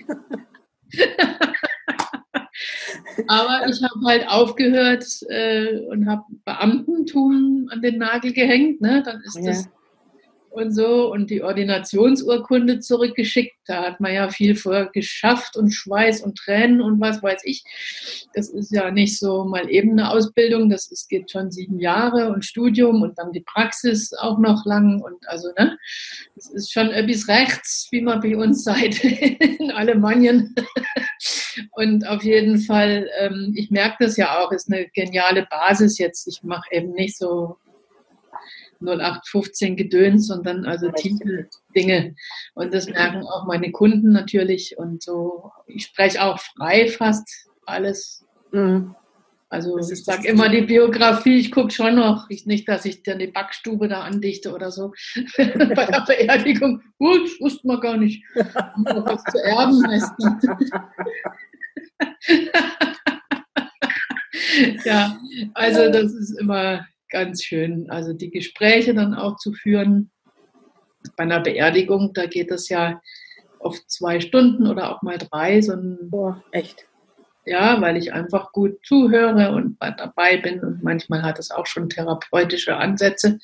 Aber 3.27 3.67
ich 3.69 3.83
habe 3.83 4.05
halt 4.05 4.27
aufgehört 4.27 5.05
äh, 5.29 5.79
und 5.89 6.09
habe 6.09 6.23
Beamtentum 6.43 7.69
an 7.71 7.81
den 7.81 7.97
Nagel 7.99 8.33
gehängt. 8.33 8.81
Ne? 8.81 9.03
Dann 9.03 9.21
ist 9.21 9.37
ja. 9.37 9.45
das 9.45 9.69
und 10.49 10.71
so 10.71 11.11
und 11.11 11.29
die 11.29 11.43
Ordinationsurkunde 11.43 12.79
zurückgeschickt. 12.79 13.55
Da 13.65 13.83
hat 13.83 13.99
man 13.99 14.13
ja 14.13 14.29
viel 14.29 14.55
vorher 14.55 14.87
geschafft 14.87 15.55
und 15.57 15.71
Schweiß 15.71 16.21
und 16.21 16.37
Tränen 16.37 16.81
und 16.81 16.99
was 16.99 17.21
weiß 17.21 17.41
ich. 17.43 17.63
Das 18.33 18.49
ist 18.49 18.71
ja 18.71 18.91
nicht 18.91 19.19
so 19.19 19.45
mal 19.45 19.69
eben 19.69 19.91
eine 19.91 20.09
Ausbildung, 20.09 20.69
das 20.69 20.91
ist, 20.91 21.09
geht 21.09 21.31
schon 21.31 21.51
sieben 21.51 21.79
Jahre 21.79 22.31
und 22.31 22.45
Studium 22.45 23.01
und 23.01 23.17
dann 23.17 23.31
die 23.31 23.41
Praxis 23.45 24.13
auch 24.13 24.39
noch 24.39 24.65
lang 24.65 25.01
und 25.01 25.27
also, 25.27 25.49
ne, 25.57 25.77
das 26.35 26.49
ist 26.49 26.71
schon 26.71 26.91
etwas 26.91 27.27
rechts, 27.27 27.87
wie 27.91 28.01
man 28.01 28.21
bei 28.21 28.35
uns 28.35 28.63
seid 28.63 29.03
in 29.03 29.71
Alemannien. 29.71 30.55
Und 31.71 32.07
auf 32.07 32.23
jeden 32.23 32.59
Fall, 32.59 33.09
ähm, 33.19 33.53
ich 33.55 33.71
merke 33.71 34.05
das 34.05 34.17
ja 34.17 34.39
auch, 34.39 34.51
ist 34.51 34.71
eine 34.71 34.87
geniale 34.89 35.47
Basis 35.49 35.97
jetzt. 35.97 36.27
Ich 36.27 36.43
mache 36.43 36.69
eben 36.71 36.93
nicht 36.93 37.17
so 37.17 37.57
0815 38.81 39.75
Gedöns, 39.75 40.27
sondern 40.27 40.65
also 40.65 40.91
tiefe 40.91 41.47
Dinge. 41.75 42.15
Und 42.53 42.73
das 42.73 42.87
merken 42.87 43.23
auch 43.23 43.45
meine 43.45 43.71
Kunden 43.71 44.11
natürlich. 44.11 44.77
Und 44.77 45.03
so, 45.03 45.51
ich 45.65 45.85
spreche 45.85 46.23
auch 46.23 46.39
frei 46.39 46.87
fast 46.87 47.47
alles. 47.65 48.25
Mhm. 48.51 48.95
Also 49.49 49.77
ich 49.79 50.03
sage 50.03 50.27
immer 50.27 50.49
die 50.49 50.63
Biografie, 50.63 51.39
ich 51.39 51.53
gucke 51.53 51.71
schon 51.71 51.95
noch, 51.95 52.29
ich, 52.29 52.45
nicht, 52.45 52.67
dass 52.67 52.83
ich 52.83 53.03
dann 53.03 53.19
die 53.19 53.27
Backstube 53.27 53.87
da 53.87 54.01
andichte 54.01 54.53
oder 54.53 54.71
so. 54.71 54.91
Bei 55.37 55.85
der 55.85 56.03
Beerdigung, 56.05 56.81
gut, 56.97 57.21
uh, 57.21 57.45
wusste 57.45 57.65
man 57.65 57.79
gar 57.79 57.95
nicht. 57.95 58.25
Was 58.35 59.23
zu 59.23 59.41
erben 59.41 59.87
heißt. 59.87 60.11
ja, 64.85 65.17
also 65.53 65.91
das 65.91 66.13
ist 66.13 66.37
immer 66.41 66.85
ganz 67.09 67.43
schön. 67.43 67.89
Also 67.89 68.13
die 68.13 68.29
Gespräche 68.29 68.93
dann 68.93 69.13
auch 69.13 69.37
zu 69.37 69.53
führen. 69.53 70.11
Bei 71.15 71.23
einer 71.23 71.39
Beerdigung, 71.39 72.13
da 72.13 72.25
geht 72.25 72.51
es 72.51 72.69
ja 72.69 73.01
oft 73.59 73.89
zwei 73.89 74.19
Stunden 74.19 74.67
oder 74.67 74.91
auch 74.91 75.01
mal 75.01 75.17
drei. 75.17 75.61
So 75.61 75.73
ein, 75.73 75.97
Boah, 76.09 76.43
echt. 76.51 76.85
Ja, 77.45 77.79
weil 77.79 77.95
ich 77.95 78.11
einfach 78.11 78.51
gut 78.51 78.85
zuhöre 78.85 79.53
und 79.53 79.77
dabei 79.79 80.35
bin 80.35 80.59
und 80.59 80.83
manchmal 80.83 81.21
hat 81.21 81.39
es 81.39 81.49
auch 81.49 81.65
schon 81.65 81.87
therapeutische 81.87 82.75
Ansätze, 82.75 83.39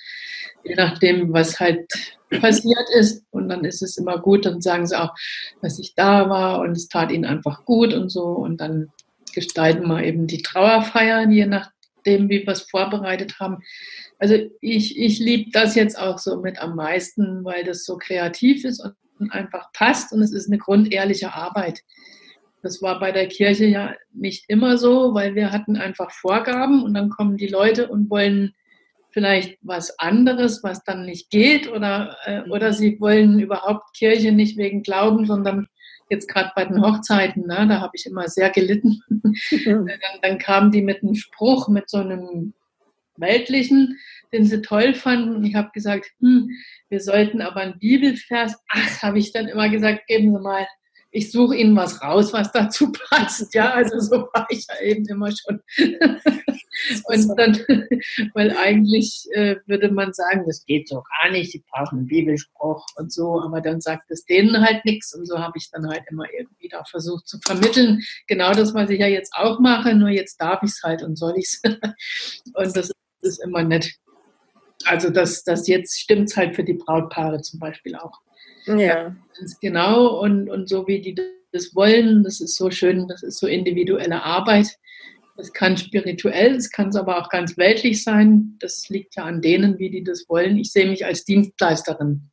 je 0.65 0.75
nachdem, 0.75 1.31
was 1.31 1.57
halt 1.61 1.87
passiert 2.29 2.85
ist. 2.97 3.25
Und 3.31 3.47
dann 3.47 3.63
ist 3.63 3.81
es 3.81 3.95
immer 3.95 4.19
gut, 4.19 4.45
dann 4.45 4.61
sagen 4.61 4.85
sie 4.85 4.99
auch, 4.99 5.15
dass 5.61 5.79
ich 5.79 5.95
da 5.95 6.29
war 6.29 6.59
und 6.59 6.71
es 6.71 6.89
tat 6.89 7.11
ihnen 7.11 7.23
einfach 7.23 7.63
gut 7.63 7.93
und 7.93 8.09
so. 8.09 8.23
Und 8.23 8.59
dann 8.59 8.91
gestalten 9.33 9.87
wir 9.87 10.03
eben 10.03 10.27
die 10.27 10.41
Trauerfeiern, 10.41 11.31
je 11.31 11.45
nach 11.45 11.71
dem, 12.05 12.29
wie 12.29 12.45
wir 12.45 12.53
es 12.53 12.63
vorbereitet 12.63 13.39
haben. 13.39 13.63
Also 14.19 14.35
ich, 14.61 14.99
ich 14.99 15.19
liebe 15.19 15.51
das 15.51 15.75
jetzt 15.75 15.97
auch 15.97 16.17
so 16.17 16.41
mit 16.41 16.59
am 16.59 16.75
meisten, 16.75 17.43
weil 17.43 17.63
das 17.63 17.85
so 17.85 17.97
kreativ 17.97 18.65
ist 18.65 18.83
und 19.19 19.31
einfach 19.31 19.71
passt 19.73 20.13
und 20.13 20.21
es 20.21 20.31
ist 20.31 20.47
eine 20.47 20.57
grundehrliche 20.57 21.33
Arbeit. 21.33 21.81
Das 22.61 22.81
war 22.81 22.99
bei 22.99 23.11
der 23.11 23.27
Kirche 23.27 23.65
ja 23.65 23.93
nicht 24.13 24.45
immer 24.47 24.77
so, 24.77 25.13
weil 25.13 25.35
wir 25.35 25.51
hatten 25.51 25.75
einfach 25.75 26.11
Vorgaben 26.11 26.83
und 26.83 26.93
dann 26.93 27.09
kommen 27.09 27.37
die 27.37 27.47
Leute 27.47 27.89
und 27.89 28.09
wollen 28.09 28.53
vielleicht 29.13 29.57
was 29.61 29.99
anderes, 29.99 30.63
was 30.63 30.83
dann 30.83 31.05
nicht 31.05 31.29
geht 31.29 31.69
oder, 31.69 32.17
äh, 32.25 32.41
oder 32.49 32.73
sie 32.73 32.99
wollen 32.99 33.39
überhaupt 33.39 33.95
Kirche 33.95 34.31
nicht 34.31 34.57
wegen 34.57 34.81
Glauben, 34.81 35.25
sondern 35.25 35.67
jetzt 36.09 36.27
gerade 36.27 36.51
bei 36.55 36.65
den 36.65 36.81
Hochzeiten, 36.81 37.47
ne, 37.47 37.67
da 37.67 37.81
habe 37.81 37.93
ich 37.95 38.05
immer 38.05 38.27
sehr 38.27 38.49
gelitten. 38.49 39.01
dann, 39.65 39.89
dann 40.21 40.37
kamen 40.37 40.71
die 40.71 40.81
mit 40.81 41.03
einem 41.03 41.15
Spruch, 41.15 41.67
mit 41.67 41.89
so 41.89 41.97
einem 41.97 42.53
weltlichen, 43.17 43.97
den 44.31 44.45
sie 44.45 44.61
toll 44.61 44.93
fanden. 44.93 45.35
Und 45.35 45.45
ich 45.45 45.55
habe 45.55 45.71
gesagt, 45.73 46.11
hm, 46.19 46.49
wir 46.89 46.99
sollten 46.99 47.41
aber 47.41 47.61
einen 47.61 47.79
Bibelvers, 47.79 48.55
ach, 48.69 49.01
habe 49.01 49.19
ich 49.19 49.31
dann 49.31 49.47
immer 49.47 49.69
gesagt, 49.69 50.07
geben 50.07 50.33
Sie 50.33 50.41
mal 50.41 50.67
ich 51.13 51.31
suche 51.31 51.55
ihnen 51.55 51.75
was 51.75 52.01
raus, 52.01 52.33
was 52.33 52.51
dazu 52.51 52.91
passt. 52.91 53.53
Ja, 53.53 53.71
also 53.71 53.99
so 53.99 54.27
war 54.33 54.47
ich 54.49 54.65
ja 54.67 54.81
eben 54.81 55.05
immer 55.07 55.29
schon. 55.31 55.61
Und 57.05 57.37
dann, 57.37 57.53
weil 58.33 58.55
eigentlich 58.57 59.25
äh, 59.31 59.57
würde 59.65 59.91
man 59.91 60.13
sagen, 60.13 60.43
das 60.45 60.65
geht 60.65 60.87
so 60.87 61.03
gar 61.21 61.31
nicht, 61.31 61.53
die 61.53 61.63
brauchen 61.71 61.99
einen 61.99 62.07
Bibelspruch 62.07 62.85
und 62.95 63.11
so, 63.11 63.41
aber 63.41 63.61
dann 63.61 63.81
sagt 63.81 64.09
es 64.11 64.25
denen 64.25 64.61
halt 64.61 64.83
nichts 64.85 65.13
und 65.13 65.25
so 65.25 65.39
habe 65.39 65.57
ich 65.57 65.69
dann 65.71 65.87
halt 65.87 66.03
immer 66.09 66.25
irgendwie 66.37 66.69
da 66.69 66.83
versucht 66.83 67.27
zu 67.27 67.39
vermitteln. 67.39 68.01
Genau 68.27 68.53
das, 68.53 68.73
was 68.73 68.89
ich 68.89 68.99
ja 68.99 69.07
jetzt 69.07 69.33
auch 69.35 69.59
mache, 69.59 69.95
nur 69.95 70.09
jetzt 70.09 70.37
darf 70.41 70.63
ich 70.63 70.71
es 70.71 70.81
halt 70.83 71.03
und 71.03 71.17
soll 71.17 71.33
ich 71.37 71.45
es. 71.45 71.61
Und 72.55 72.75
das 72.75 72.91
ist 73.21 73.43
immer 73.43 73.63
nett. 73.63 73.93
Also 74.85 75.09
das, 75.09 75.43
das 75.43 75.67
jetzt 75.67 75.99
stimmt 75.99 76.29
es 76.29 76.37
halt 76.37 76.55
für 76.55 76.63
die 76.63 76.73
Brautpaare 76.73 77.41
zum 77.41 77.59
Beispiel 77.59 77.95
auch. 77.95 78.19
Ja. 78.65 79.15
Ganz 79.37 79.59
genau. 79.59 80.19
Und, 80.19 80.49
und 80.49 80.69
so 80.69 80.87
wie 80.87 81.01
die 81.01 81.15
das 81.53 81.75
wollen, 81.75 82.23
das 82.23 82.41
ist 82.41 82.55
so 82.55 82.71
schön, 82.71 83.07
das 83.07 83.23
ist 83.23 83.39
so 83.39 83.47
individuelle 83.47 84.23
Arbeit. 84.23 84.75
Das 85.35 85.51
kann 85.51 85.77
spirituell, 85.77 86.53
das 86.53 86.69
kann 86.69 86.89
es 86.89 86.95
aber 86.95 87.19
auch 87.19 87.29
ganz 87.29 87.57
weltlich 87.57 88.03
sein. 88.03 88.55
Das 88.59 88.87
liegt 88.89 89.15
ja 89.15 89.23
an 89.23 89.41
denen, 89.41 89.79
wie 89.79 89.89
die 89.89 90.03
das 90.03 90.25
wollen. 90.29 90.57
Ich 90.57 90.71
sehe 90.71 90.87
mich 90.87 91.05
als 91.05 91.25
Dienstleisterin. 91.25 92.29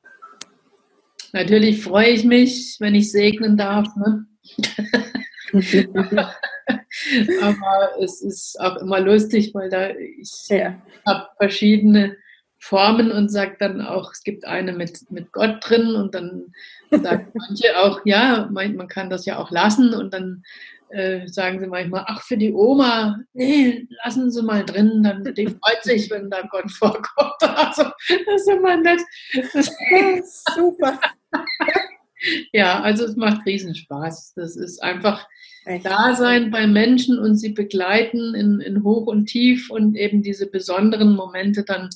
Natürlich 1.32 1.82
freue 1.82 2.10
ich 2.10 2.24
mich, 2.24 2.76
wenn 2.80 2.94
ich 2.94 3.10
segnen 3.10 3.56
darf. 3.56 3.88
Ne? 3.96 4.26
aber 7.40 8.02
es 8.02 8.20
ist 8.20 8.60
auch 8.60 8.76
immer 8.76 9.00
lustig, 9.00 9.54
weil 9.54 9.70
da 9.70 9.90
ich 9.90 10.30
ja. 10.48 10.80
habe 11.06 11.28
verschiedene 11.38 12.16
formen 12.58 13.10
und 13.10 13.30
sagt 13.30 13.62
dann 13.62 13.80
auch, 13.80 14.12
es 14.12 14.22
gibt 14.22 14.44
eine 14.44 14.72
mit, 14.72 15.10
mit 15.10 15.32
Gott 15.32 15.56
drin 15.62 15.94
und 15.94 16.14
dann 16.14 16.52
sagen 16.90 17.32
manche 17.34 17.78
auch, 17.78 18.00
ja, 18.04 18.48
man, 18.52 18.76
man 18.76 18.88
kann 18.88 19.08
das 19.08 19.24
ja 19.24 19.38
auch 19.38 19.50
lassen 19.50 19.94
und 19.94 20.12
dann 20.12 20.42
äh, 20.90 21.26
sagen 21.26 21.60
sie 21.60 21.66
manchmal, 21.66 22.04
ach, 22.06 22.22
für 22.22 22.36
die 22.36 22.52
Oma, 22.52 23.18
nee, 23.32 23.86
lassen 24.04 24.30
Sie 24.30 24.42
mal 24.42 24.64
drin, 24.64 25.02
dann 25.02 25.22
die 25.34 25.46
freut 25.46 25.82
sich, 25.82 26.10
wenn 26.10 26.30
da 26.30 26.42
Gott 26.50 26.70
vorkommt. 26.70 27.34
Also, 27.42 27.82
das 28.08 28.42
ist 28.42 28.48
immer 28.48 28.76
nett. 28.76 29.00
Das 29.34 29.54
ist 29.54 29.74
super. 30.54 30.98
ja, 32.52 32.80
also 32.80 33.04
es 33.04 33.16
macht 33.16 33.46
Riesenspaß. 33.46 34.34
Das 34.34 34.56
ist 34.56 34.82
einfach 34.82 35.26
Echt? 35.66 35.84
Dasein 35.84 36.50
bei 36.50 36.66
Menschen 36.66 37.18
und 37.18 37.36
sie 37.36 37.50
begleiten 37.50 38.34
in, 38.34 38.60
in 38.60 38.82
Hoch 38.82 39.06
und 39.06 39.26
Tief 39.26 39.70
und 39.70 39.96
eben 39.96 40.22
diese 40.22 40.46
besonderen 40.46 41.14
Momente 41.14 41.64
dann 41.64 41.90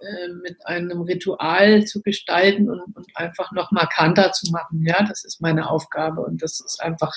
äh, 0.00 0.28
mit 0.28 0.66
einem 0.66 1.02
Ritual 1.02 1.84
zu 1.84 2.00
gestalten 2.00 2.70
und, 2.70 2.80
und 2.96 3.06
einfach 3.14 3.52
noch 3.52 3.70
markanter 3.70 4.32
zu 4.32 4.50
machen. 4.50 4.82
Ja, 4.86 5.04
das 5.06 5.24
ist 5.24 5.42
meine 5.42 5.68
Aufgabe 5.68 6.22
und 6.22 6.42
das 6.42 6.60
ist 6.60 6.80
einfach, 6.82 7.14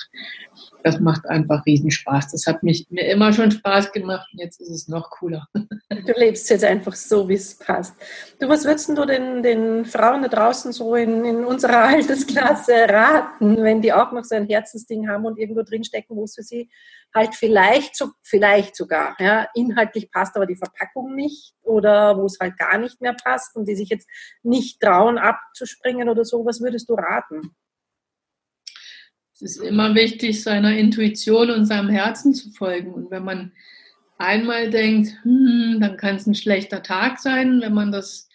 das 0.82 1.00
macht 1.00 1.26
einfach 1.26 1.64
Riesenspaß. 1.64 2.32
Das 2.32 2.46
hat 2.46 2.62
mich, 2.62 2.86
mir 2.90 3.06
immer 3.08 3.32
schon 3.32 3.50
Spaß 3.50 3.92
gemacht 3.92 4.28
und 4.32 4.40
jetzt 4.40 4.60
ist 4.60 4.68
es 4.68 4.88
noch 4.88 5.10
cooler. 5.10 5.48
Du 5.54 6.12
lebst 6.14 6.50
jetzt 6.50 6.64
einfach 6.64 6.94
so, 6.94 7.26
wie 7.28 7.34
es 7.34 7.58
passt. 7.58 7.94
Du, 8.38 8.48
was 8.48 8.64
würdest 8.64 8.90
du 8.90 9.04
den, 9.06 9.42
den 9.42 9.86
Frauen 9.86 10.22
da 10.22 10.28
draußen 10.28 10.72
so 10.72 10.94
in, 10.94 11.24
in 11.24 11.44
unserer 11.44 11.84
Altersklasse 11.84 12.74
raten, 12.88 13.62
wenn 13.62 13.80
die 13.80 13.92
auch 13.92 14.12
noch 14.12 14.24
so 14.24 14.34
ein 14.34 14.46
Herzensding 14.46 15.08
haben 15.08 15.24
und 15.24 15.38
irgendwo 15.38 15.62
drinstecken, 15.62 16.16
wo 16.16 16.24
es 16.24 16.34
für 16.34 16.42
sie 16.42 16.68
halt 17.14 17.34
vielleicht, 17.34 17.96
so, 17.96 18.10
vielleicht 18.22 18.74
sogar 18.74 19.16
ja, 19.20 19.48
inhaltlich 19.54 20.10
passt, 20.10 20.36
aber 20.36 20.46
die 20.46 20.56
Verpackung 20.56 21.14
nicht 21.14 21.54
oder 21.62 22.18
wo 22.18 22.26
es 22.26 22.38
halt 22.40 22.58
gar 22.58 22.76
nicht 22.78 23.00
mehr 23.00 23.14
passt 23.14 23.54
und 23.56 23.68
die 23.68 23.76
sich 23.76 23.88
jetzt 23.88 24.08
nicht 24.42 24.80
trauen 24.80 25.16
abzuspringen 25.18 26.08
oder 26.08 26.24
so, 26.24 26.44
was 26.44 26.60
würdest 26.60 26.88
du 26.88 26.94
raten? 26.94 27.54
Es 29.32 29.42
ist 29.42 29.56
immer 29.58 29.94
wichtig, 29.94 30.42
seiner 30.42 30.76
Intuition 30.76 31.50
und 31.50 31.66
seinem 31.66 31.88
Herzen 31.88 32.34
zu 32.34 32.50
folgen. 32.50 32.94
Und 32.94 33.10
wenn 33.10 33.24
man 33.24 33.52
einmal 34.16 34.70
denkt, 34.70 35.12
hm, 35.22 35.78
dann 35.80 35.96
kann 35.96 36.16
es 36.16 36.26
ein 36.26 36.36
schlechter 36.36 36.82
Tag 36.82 37.18
sein, 37.18 37.60
wenn 37.60 37.74
man 37.74 37.90
das 37.90 38.28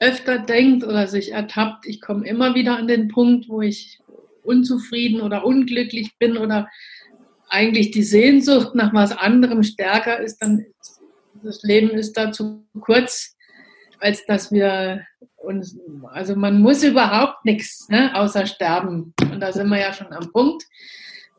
öfter 0.00 0.38
denkt 0.38 0.84
oder 0.84 1.06
sich 1.06 1.32
ertappt, 1.32 1.86
ich 1.86 2.00
komme 2.00 2.26
immer 2.26 2.54
wieder 2.54 2.76
an 2.76 2.86
den 2.86 3.08
Punkt, 3.08 3.48
wo 3.48 3.62
ich 3.62 4.00
unzufrieden 4.44 5.20
oder 5.22 5.44
unglücklich 5.44 6.16
bin 6.18 6.36
oder 6.36 6.68
eigentlich 7.54 7.92
die 7.92 8.02
Sehnsucht 8.02 8.74
nach 8.74 8.92
was 8.92 9.12
anderem 9.12 9.62
stärker 9.62 10.18
ist, 10.18 10.38
dann 10.38 10.66
das 11.44 11.62
Leben 11.62 11.90
ist 11.90 12.16
da 12.16 12.32
zu 12.32 12.66
kurz, 12.80 13.36
als 14.00 14.26
dass 14.26 14.50
wir 14.50 15.06
uns, 15.36 15.78
also 16.10 16.34
man 16.34 16.60
muss 16.60 16.82
überhaupt 16.82 17.44
nichts, 17.44 17.88
ne, 17.88 18.14
außer 18.14 18.46
sterben. 18.46 19.14
Und 19.30 19.40
da 19.40 19.52
sind 19.52 19.68
wir 19.68 19.78
ja 19.78 19.92
schon 19.92 20.12
am 20.12 20.32
Punkt. 20.32 20.64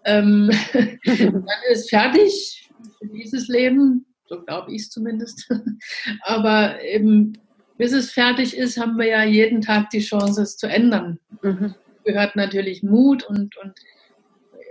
Ähm, 0.05 0.50
dann 1.03 1.45
ist 1.72 1.89
fertig 1.89 2.69
für 3.00 3.07
dieses 3.07 3.48
Leben, 3.48 4.05
so 4.27 4.41
glaube 4.41 4.74
ich 4.74 4.84
es 4.84 4.89
zumindest. 4.89 5.51
Aber 6.22 6.81
eben, 6.81 7.34
bis 7.77 7.91
es 7.91 8.12
fertig 8.12 8.55
ist, 8.55 8.79
haben 8.79 8.98
wir 8.98 9.07
ja 9.07 9.24
jeden 9.24 9.62
Tag 9.62 9.89
die 9.89 10.00
Chance, 10.00 10.43
es 10.43 10.55
zu 10.55 10.67
ändern. 10.67 11.19
Mhm. 11.41 11.75
Gehört 12.05 12.36
natürlich 12.36 12.84
Mut 12.84 13.24
und, 13.24 13.57
und 13.57 13.74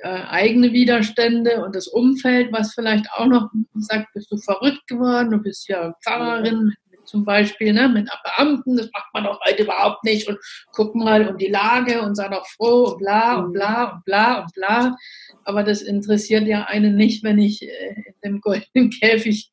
eigene 0.08 0.72
Widerstände 0.72 1.64
und 1.64 1.74
das 1.74 1.88
Umfeld, 1.88 2.52
was 2.52 2.74
vielleicht 2.74 3.06
auch 3.12 3.26
noch 3.26 3.50
sagt, 3.74 4.12
bist 4.14 4.30
du 4.30 4.36
verrückt 4.36 4.86
geworden, 4.86 5.30
du 5.30 5.38
bist 5.38 5.68
ja 5.68 5.94
Pfarrerin 6.04 6.72
zum 7.04 7.24
Beispiel, 7.24 7.72
ne, 7.72 7.88
mit 7.88 8.08
Beamten, 8.22 8.76
das 8.76 8.90
macht 8.92 9.12
man 9.12 9.24
doch 9.24 9.38
heute 9.46 9.62
überhaupt 9.62 10.04
nicht 10.04 10.28
und 10.28 10.38
guck 10.72 10.94
mal 10.94 11.28
und 11.28 11.40
die 11.40 11.48
Lage 11.48 12.02
und 12.02 12.14
sei 12.14 12.28
doch 12.28 12.46
froh 12.46 12.92
und 12.92 12.98
bla 12.98 13.36
und 13.36 13.52
bla 13.52 13.92
und 13.92 14.04
bla 14.04 14.40
und 14.42 14.52
bla. 14.54 14.96
Aber 15.44 15.62
das 15.62 15.82
interessiert 15.82 16.46
ja 16.46 16.64
einen 16.64 16.96
nicht, 16.96 17.22
wenn 17.22 17.38
ich 17.38 17.62
äh, 17.62 17.94
in 18.06 18.14
dem 18.24 18.40
goldenen 18.40 18.90
Käfig 19.00 19.50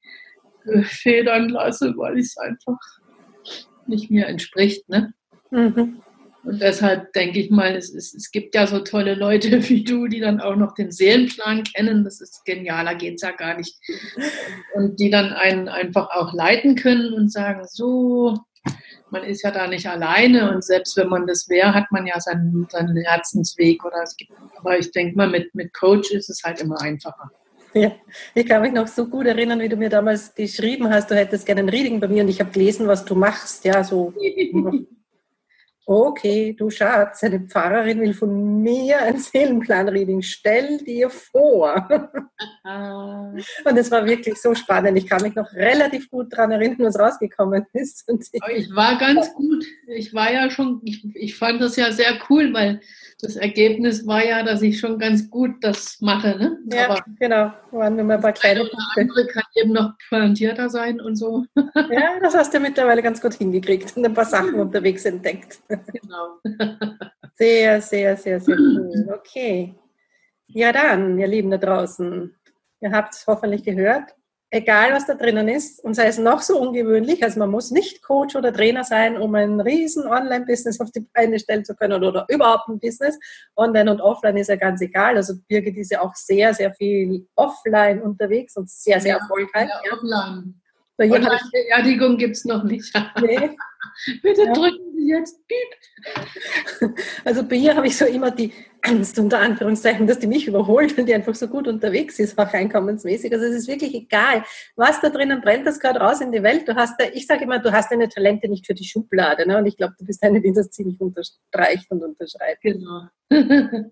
äh, 0.65 0.83
federn 0.83 1.49
lasse, 1.49 1.93
weil 1.97 2.17
es 2.17 2.37
einfach 2.37 2.79
nicht 3.87 4.09
mir 4.09 4.27
entspricht. 4.27 4.87
Ne? 4.89 5.13
Mhm. 5.49 6.01
Und 6.43 6.61
deshalb 6.61 7.13
denke 7.13 7.39
ich 7.39 7.51
mal, 7.51 7.75
es, 7.75 7.89
ist, 7.93 8.15
es 8.15 8.31
gibt 8.31 8.55
ja 8.55 8.65
so 8.65 8.79
tolle 8.79 9.15
Leute 9.15 9.61
wie 9.69 9.83
du, 9.83 10.07
die 10.07 10.19
dann 10.19 10.41
auch 10.41 10.55
noch 10.55 10.73
den 10.73 10.91
Seelenplan 10.91 11.63
kennen. 11.63 12.03
Das 12.03 12.21
ist 12.21 12.45
genialer, 12.45 12.95
geht 12.95 13.15
es 13.15 13.21
ja 13.21 13.31
gar 13.31 13.57
nicht. 13.57 13.77
Und 14.73 14.99
die 14.99 15.09
dann 15.09 15.33
einen 15.33 15.69
einfach 15.69 16.09
auch 16.11 16.33
leiten 16.33 16.75
können 16.75 17.13
und 17.13 17.31
sagen, 17.31 17.61
so, 17.67 18.37
man 19.11 19.23
ist 19.23 19.43
ja 19.43 19.51
da 19.51 19.67
nicht 19.67 19.87
alleine 19.87 20.51
und 20.51 20.63
selbst 20.63 20.95
wenn 20.97 21.09
man 21.09 21.27
das 21.27 21.49
wäre, 21.49 21.73
hat 21.73 21.91
man 21.91 22.07
ja 22.07 22.19
seinen, 22.19 22.67
seinen 22.69 22.95
Herzensweg. 22.97 23.83
Oder 23.83 24.03
es 24.03 24.15
gibt, 24.15 24.31
aber 24.57 24.79
ich 24.79 24.91
denke 24.91 25.17
mal, 25.17 25.29
mit, 25.29 25.53
mit 25.53 25.73
Coach 25.73 26.11
ist 26.11 26.29
es 26.29 26.41
halt 26.43 26.61
immer 26.61 26.81
einfacher. 26.81 27.29
Ja, 27.73 27.93
ich 28.35 28.45
kann 28.45 28.61
mich 28.61 28.73
noch 28.73 28.87
so 28.87 29.07
gut 29.07 29.25
erinnern, 29.27 29.59
wie 29.61 29.69
du 29.69 29.77
mir 29.77 29.89
damals 29.89 30.35
geschrieben 30.35 30.89
hast, 30.89 31.09
du 31.09 31.15
hättest 31.15 31.45
gerne 31.45 31.61
ein 31.61 31.69
Reading 31.69 32.01
bei 32.01 32.07
mir 32.07 32.23
und 32.23 32.29
ich 32.29 32.41
habe 32.41 32.51
gelesen, 32.51 32.87
was 32.87 33.05
du 33.05 33.15
machst. 33.15 33.63
Ja, 33.63 33.83
so 33.83 34.13
okay, 35.85 36.55
du 36.57 36.69
Schatz, 36.69 37.23
eine 37.23 37.39
Pfarrerin 37.41 38.01
will 38.01 38.13
von 38.13 38.61
mir 38.61 39.01
ein 39.01 39.17
Seelenplan-Reading, 39.17 40.21
stell 40.21 40.77
dir 40.79 41.09
vor. 41.09 41.87
Und 42.63 43.77
es 43.77 43.91
war 43.91 44.05
wirklich 44.05 44.39
so 44.41 44.53
spannend. 44.53 44.97
Ich 44.97 45.07
kann 45.07 45.21
mich 45.21 45.35
noch 45.35 45.51
relativ 45.53 46.09
gut 46.09 46.31
daran 46.31 46.51
erinnern, 46.51 46.79
was 46.79 46.99
rausgekommen 46.99 47.65
ist. 47.73 48.05
Ich, 48.49 48.75
war 48.75 48.97
ganz 48.97 49.33
gut. 49.33 49.65
Ich 49.87 50.13
war 50.13 50.31
ja 50.31 50.49
schon, 50.49 50.81
ich, 50.83 51.03
ich 51.15 51.35
fand 51.35 51.61
das 51.61 51.75
ja 51.75 51.91
sehr 51.91 52.19
cool, 52.29 52.53
weil 52.53 52.81
das 53.21 53.35
Ergebnis 53.35 54.07
war 54.07 54.25
ja, 54.25 54.43
dass 54.43 54.61
ich 54.61 54.79
schon 54.79 54.97
ganz 54.97 55.29
gut 55.29 55.55
das 55.61 55.99
mache. 56.01 56.37
Ne? 56.37 56.57
Ja, 56.71 56.89
Aber 56.89 57.03
genau. 57.19 57.53
Waren 57.71 57.95
nur 57.95 58.05
mal 58.05 58.15
ein 58.15 58.21
paar 58.21 58.33
kleine 58.33 58.61
Punkte. 58.61 58.77
andere 58.97 59.27
kann 59.27 59.43
eben 59.55 59.73
noch 59.73 59.93
pointierter 60.09 60.69
sein 60.69 60.99
und 60.99 61.15
so. 61.15 61.45
Ja, 61.55 62.19
das 62.21 62.35
hast 62.35 62.53
du 62.53 62.59
mittlerweile 62.59 63.01
ganz 63.01 63.21
gut 63.21 63.33
hingekriegt 63.33 63.95
und 63.95 64.05
ein 64.05 64.13
paar 64.13 64.25
Sachen 64.25 64.55
unterwegs 64.55 65.05
entdeckt. 65.05 65.59
Genau. 65.93 66.39
Sehr, 67.33 67.81
sehr, 67.81 68.17
sehr, 68.17 68.39
sehr 68.39 68.55
cool. 68.59 69.13
Okay. 69.17 69.75
Ja, 70.47 70.71
dann, 70.71 71.17
ihr 71.17 71.27
Lieben 71.27 71.49
da 71.49 71.57
draußen, 71.57 72.35
ihr 72.81 72.91
habt 72.91 73.13
es 73.13 73.25
hoffentlich 73.25 73.63
gehört 73.63 74.13
egal 74.51 74.91
was 74.91 75.07
da 75.07 75.15
drinnen 75.15 75.47
ist, 75.47 75.83
und 75.83 75.93
sei 75.93 76.07
es 76.07 76.17
noch 76.17 76.41
so 76.41 76.59
ungewöhnlich, 76.59 77.23
also 77.23 77.39
man 77.39 77.49
muss 77.49 77.71
nicht 77.71 78.03
Coach 78.03 78.35
oder 78.35 78.53
Trainer 78.53 78.83
sein, 78.83 79.17
um 79.17 79.33
ein 79.33 79.61
riesen 79.61 80.05
Online-Business 80.05 80.79
auf 80.81 80.91
die 80.91 81.07
Beine 81.13 81.39
stellen 81.39 81.63
zu 81.63 81.73
können 81.73 82.03
oder, 82.03 82.25
überhaupt 82.27 82.67
ein 82.67 82.79
Business. 82.79 83.17
Online 83.55 83.89
und 83.89 84.01
offline 84.01 84.37
ist 84.37 84.49
ja 84.49 84.57
ganz 84.57 84.81
egal. 84.81 85.15
Also 85.15 85.35
Birgit 85.47 85.77
ist 85.77 85.91
ja 85.91 86.01
auch 86.01 86.13
sehr, 86.15 86.53
sehr 86.53 86.73
viel 86.73 87.25
offline 87.35 88.01
unterwegs 88.01 88.57
und 88.57 88.69
sehr, 88.69 88.99
sehr 88.99 89.13
ja, 89.15 89.19
erfolgreich. 89.19 89.69
Ja, 89.69 89.93
offline. 89.93 90.60
So, 91.07 91.13
Online-Beerdigung 91.15 92.17
gibt 92.17 92.35
es 92.35 92.45
noch 92.45 92.63
nicht. 92.63 92.93
Nee. 93.21 93.55
Bitte 94.21 94.43
ja. 94.45 94.53
drücken 94.53 94.95
Sie 94.95 95.09
jetzt 95.09 95.39
Piep. 95.47 96.95
Also 97.25 97.43
bei 97.43 97.55
ihr 97.55 97.75
habe 97.75 97.87
ich 97.87 97.97
so 97.97 98.05
immer 98.05 98.31
die 98.31 98.53
Angst, 98.81 99.19
unter 99.19 99.39
Anführungszeichen, 99.39 100.07
dass 100.07 100.19
die 100.19 100.27
mich 100.27 100.47
überholt, 100.47 100.97
weil 100.97 101.05
die 101.05 101.13
einfach 101.13 101.35
so 101.35 101.47
gut 101.47 101.67
unterwegs 101.67 102.17
ist, 102.19 102.37
auch 102.37 102.51
einkommensmäßig. 102.51 103.33
Also 103.33 103.45
es 103.45 103.55
ist 103.55 103.67
wirklich 103.67 103.93
egal, 103.93 104.43
was 104.75 105.01
da 105.01 105.09
drinnen 105.09 105.41
brennt, 105.41 105.67
das 105.67 105.79
gehört 105.79 105.99
raus 105.99 106.21
in 106.21 106.31
die 106.31 106.41
Welt. 106.41 106.67
Du 106.67 106.75
hast 106.75 106.99
da, 106.99 107.05
ich 107.13 107.27
sage 107.27 107.43
immer, 107.43 107.59
du 107.59 107.71
hast 107.71 107.91
deine 107.91 108.07
Talente 108.07 108.47
nicht 108.47 108.65
für 108.65 108.73
die 108.73 108.85
Schublade. 108.85 109.47
Ne? 109.47 109.57
Und 109.57 109.65
ich 109.65 109.77
glaube, 109.77 109.95
du 109.99 110.05
bist 110.05 110.23
eine, 110.23 110.41
die 110.41 110.53
das 110.53 110.69
ziemlich 110.69 110.99
unterstreicht 110.99 111.91
und 111.91 112.03
unterschreibt. 112.03 112.61
Genau. 112.61 113.07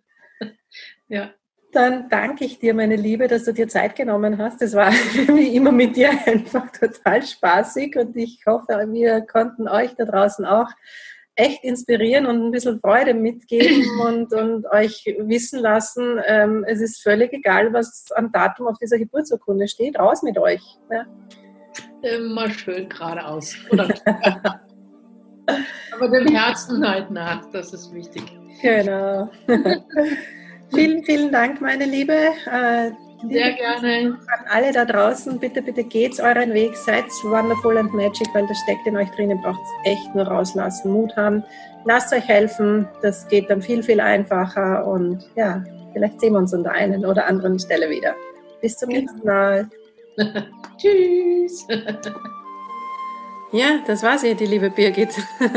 ja. 1.08 1.34
Dann 1.72 2.10
danke 2.10 2.46
ich 2.46 2.58
dir, 2.58 2.74
meine 2.74 2.96
Liebe, 2.96 3.28
dass 3.28 3.46
du 3.46 3.54
dir 3.54 3.68
Zeit 3.68 3.96
genommen 3.96 4.40
hast. 4.40 4.62
Es 4.62 4.74
war 4.74 4.92
wie 5.28 5.56
immer 5.56 5.72
mit 5.72 5.96
dir 5.96 6.10
einfach 6.26 6.72
total 6.72 7.22
spaßig 7.22 7.96
und 7.96 8.18
ich 8.18 8.42
hoffe, 8.48 8.88
wir 8.92 9.22
konnten 9.22 9.68
euch 9.68 9.94
da 9.96 10.06
draußen 10.06 10.46
auch 10.46 10.70
echt 11.36 11.64
inspirieren 11.64 12.26
und 12.26 12.48
ein 12.48 12.52
bisschen 12.52 12.80
Freude 12.80 13.14
mitgeben 13.14 13.86
und, 14.06 14.34
und 14.34 14.66
euch 14.72 15.06
wissen 15.20 15.60
lassen, 15.60 16.20
ähm, 16.26 16.66
es 16.68 16.82
ist 16.82 17.02
völlig 17.02 17.32
egal, 17.34 17.72
was 17.72 18.12
am 18.16 18.32
Datum 18.32 18.68
auf 18.68 18.78
dieser 18.80 18.98
Geburtsurkunde 18.98 19.68
steht. 19.68 19.98
Raus 19.98 20.24
mit 20.24 20.38
euch. 20.38 20.62
Ja. 20.92 21.06
Immer 22.02 22.50
schön 22.50 22.90
geradeaus. 22.90 23.56
Aber 25.94 26.10
dem 26.10 26.28
Herzen 26.28 26.88
halt 26.88 27.10
nach, 27.12 27.46
das 27.52 27.74
ist 27.74 27.94
wichtig. 27.94 28.24
Genau. 28.62 29.30
Vielen, 30.74 31.04
vielen 31.04 31.32
Dank, 31.32 31.62
meine 31.62 31.86
Liebe. 31.86 32.14
Äh, 32.14 32.92
Sehr 33.30 33.54
gerne. 33.54 34.18
An 34.28 34.46
alle 34.50 34.72
da 34.72 34.86
draußen, 34.86 35.40
bitte, 35.40 35.62
bitte 35.62 35.84
geht's 35.84 36.20
euren 36.20 36.54
Weg, 36.54 36.76
seid 36.76 37.06
wonderful 37.24 37.78
and 37.78 37.94
magic, 37.94 38.28
weil 38.34 38.48
das 38.48 38.58
steckt 38.60 38.86
in 38.86 38.96
euch 38.96 39.10
drin, 39.12 39.30
ihr 39.30 39.38
braucht 39.38 39.60
echt 39.84 40.14
nur 40.16 40.26
rauslassen, 40.26 40.92
Mut 40.92 41.16
haben. 41.16 41.44
Lasst 41.86 42.14
euch 42.14 42.28
helfen, 42.28 42.88
das 43.02 43.28
geht 43.28 43.50
dann 43.50 43.62
viel, 43.62 43.84
viel 43.84 44.00
einfacher 44.00 44.86
und 44.86 45.30
ja, 45.36 45.64
vielleicht 45.94 46.20
sehen 46.22 46.34
wir 46.34 46.40
uns 46.40 46.54
an 46.54 46.64
der 46.64 46.74
einen 46.74 47.06
oder 47.06 47.26
anderen 47.26 47.58
Stelle 47.58 47.90
wieder. 47.90 48.16
Bis 48.62 48.78
zum 48.78 48.90
genau. 48.90 49.02
nächsten 49.02 49.28
Mal. 49.28 49.70
Tschüss. 50.78 51.68
ja, 53.52 53.80
das 53.88 54.04
war 54.04 54.18
sie, 54.18 54.36
die 54.36 54.46
liebe 54.46 54.70
Birgit. 54.70 55.10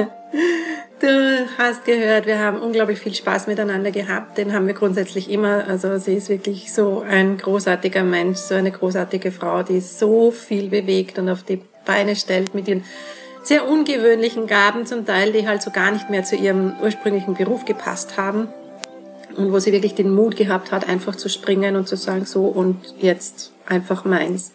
Du 1.02 1.48
hast 1.58 1.84
gehört, 1.84 2.26
wir 2.26 2.38
haben 2.38 2.60
unglaublich 2.60 3.00
viel 3.00 3.12
Spaß 3.12 3.48
miteinander 3.48 3.90
gehabt. 3.90 4.38
Den 4.38 4.52
haben 4.52 4.68
wir 4.68 4.74
grundsätzlich 4.74 5.28
immer. 5.28 5.64
Also 5.66 5.98
sie 5.98 6.14
ist 6.14 6.28
wirklich 6.28 6.72
so 6.72 7.00
ein 7.00 7.38
großartiger 7.38 8.04
Mensch, 8.04 8.38
so 8.38 8.54
eine 8.54 8.70
großartige 8.70 9.32
Frau, 9.32 9.64
die 9.64 9.80
so 9.80 10.30
viel 10.30 10.68
bewegt 10.68 11.18
und 11.18 11.28
auf 11.28 11.42
die 11.42 11.60
Beine 11.84 12.14
stellt 12.14 12.54
mit 12.54 12.68
ihren 12.68 12.84
sehr 13.42 13.68
ungewöhnlichen 13.68 14.46
Gaben 14.46 14.86
zum 14.86 15.04
Teil, 15.04 15.32
die 15.32 15.48
halt 15.48 15.62
so 15.62 15.72
gar 15.72 15.90
nicht 15.90 16.08
mehr 16.08 16.22
zu 16.22 16.36
ihrem 16.36 16.74
ursprünglichen 16.80 17.34
Beruf 17.34 17.64
gepasst 17.64 18.16
haben. 18.16 18.46
Und 19.36 19.52
wo 19.52 19.58
sie 19.58 19.72
wirklich 19.72 19.96
den 19.96 20.14
Mut 20.14 20.36
gehabt 20.36 20.70
hat, 20.70 20.88
einfach 20.88 21.16
zu 21.16 21.28
springen 21.28 21.74
und 21.74 21.88
zu 21.88 21.96
sagen, 21.96 22.26
so 22.26 22.44
und 22.44 22.78
jetzt 23.00 23.50
einfach 23.66 24.04
meins. 24.04 24.52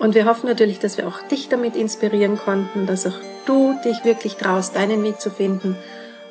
Und 0.00 0.16
wir 0.16 0.24
hoffen 0.24 0.48
natürlich, 0.48 0.80
dass 0.80 0.98
wir 0.98 1.06
auch 1.06 1.22
dich 1.28 1.48
damit 1.48 1.76
inspirieren 1.76 2.36
konnten, 2.36 2.86
dass 2.86 3.06
auch 3.06 3.14
du 3.48 3.74
dich 3.84 4.04
wirklich 4.04 4.36
traust, 4.36 4.76
deinen 4.76 5.02
Weg 5.02 5.20
zu 5.20 5.30
finden. 5.30 5.76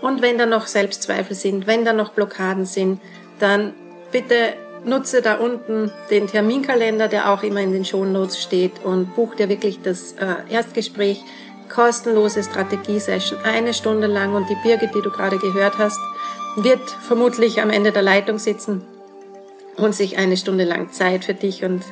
Und 0.02 0.22
wenn 0.22 0.38
da 0.38 0.46
noch 0.46 0.68
Selbstzweifel 0.68 1.36
sind, 1.36 1.66
wenn 1.68 1.84
da 1.84 1.94
noch 1.94 2.12
Blockaden 2.12 2.66
sind, 2.66 3.02
dann 3.40 3.74
bitte 4.12 4.54
nutze 4.84 5.22
da 5.22 5.36
unten 5.36 5.92
den 6.10 6.28
Terminkalender, 6.28 7.08
der 7.08 7.32
auch 7.32 7.44
immer 7.44 7.62
in 7.62 7.74
den 7.74 7.86
Shownotes 7.86 8.42
steht 8.42 8.84
und 8.84 9.16
buch 9.16 9.36
dir 9.36 9.50
wirklich 9.50 9.82
das 9.82 10.14
äh, 10.14 10.54
Erstgespräch, 10.54 11.22
kostenlose 11.70 12.44
Strategie-Session, 12.44 13.40
eine 13.44 13.74
Stunde 13.74 14.08
lang 14.08 14.34
und 14.34 14.50
die 14.50 14.58
Birgit, 14.64 14.96
die 14.96 15.02
du 15.02 15.12
gerade 15.12 15.38
gehört 15.38 15.78
hast, 15.78 16.00
wird 16.56 16.90
vermutlich 16.90 17.62
am 17.62 17.70
Ende 17.70 17.92
der 17.92 18.02
Leitung 18.02 18.40
sitzen 18.40 18.86
und 19.76 19.94
sich 19.94 20.18
eine 20.18 20.38
Stunde 20.38 20.64
lang 20.64 20.92
Zeit 20.92 21.26
für 21.26 21.34
dich 21.34 21.64
und 21.64 21.84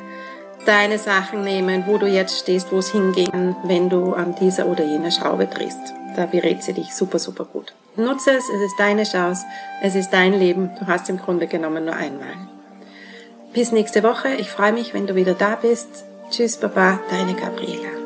deine 0.67 0.99
Sachen 0.99 1.41
nehmen, 1.41 1.83
wo 1.87 1.97
du 1.97 2.07
jetzt 2.07 2.39
stehst, 2.39 2.71
wo 2.71 2.79
es 2.79 2.91
hingehen, 2.91 3.55
wenn 3.63 3.89
du 3.89 4.13
an 4.13 4.35
dieser 4.35 4.67
oder 4.67 4.83
jener 4.83 5.11
Schraube 5.11 5.47
drehst. 5.47 5.93
Da 6.15 6.25
berät 6.25 6.63
sie 6.63 6.73
dich 6.73 6.95
super, 6.95 7.19
super 7.19 7.45
gut. 7.45 7.73
Nutze 7.95 8.31
es, 8.31 8.49
es 8.49 8.61
ist 8.61 8.75
deine 8.77 9.03
Chance, 9.03 9.45
es 9.81 9.95
ist 9.95 10.09
dein 10.11 10.33
Leben, 10.33 10.71
du 10.79 10.87
hast 10.87 11.09
im 11.09 11.17
Grunde 11.17 11.47
genommen 11.47 11.85
nur 11.85 11.95
einmal. 11.95 12.35
Bis 13.53 13.71
nächste 13.71 14.03
Woche, 14.03 14.33
ich 14.37 14.49
freue 14.49 14.73
mich, 14.73 14.93
wenn 14.93 15.07
du 15.07 15.15
wieder 15.15 15.33
da 15.33 15.55
bist. 15.55 16.05
Tschüss, 16.29 16.57
Baba, 16.57 16.99
deine 17.09 17.35
Gabriela. 17.35 18.04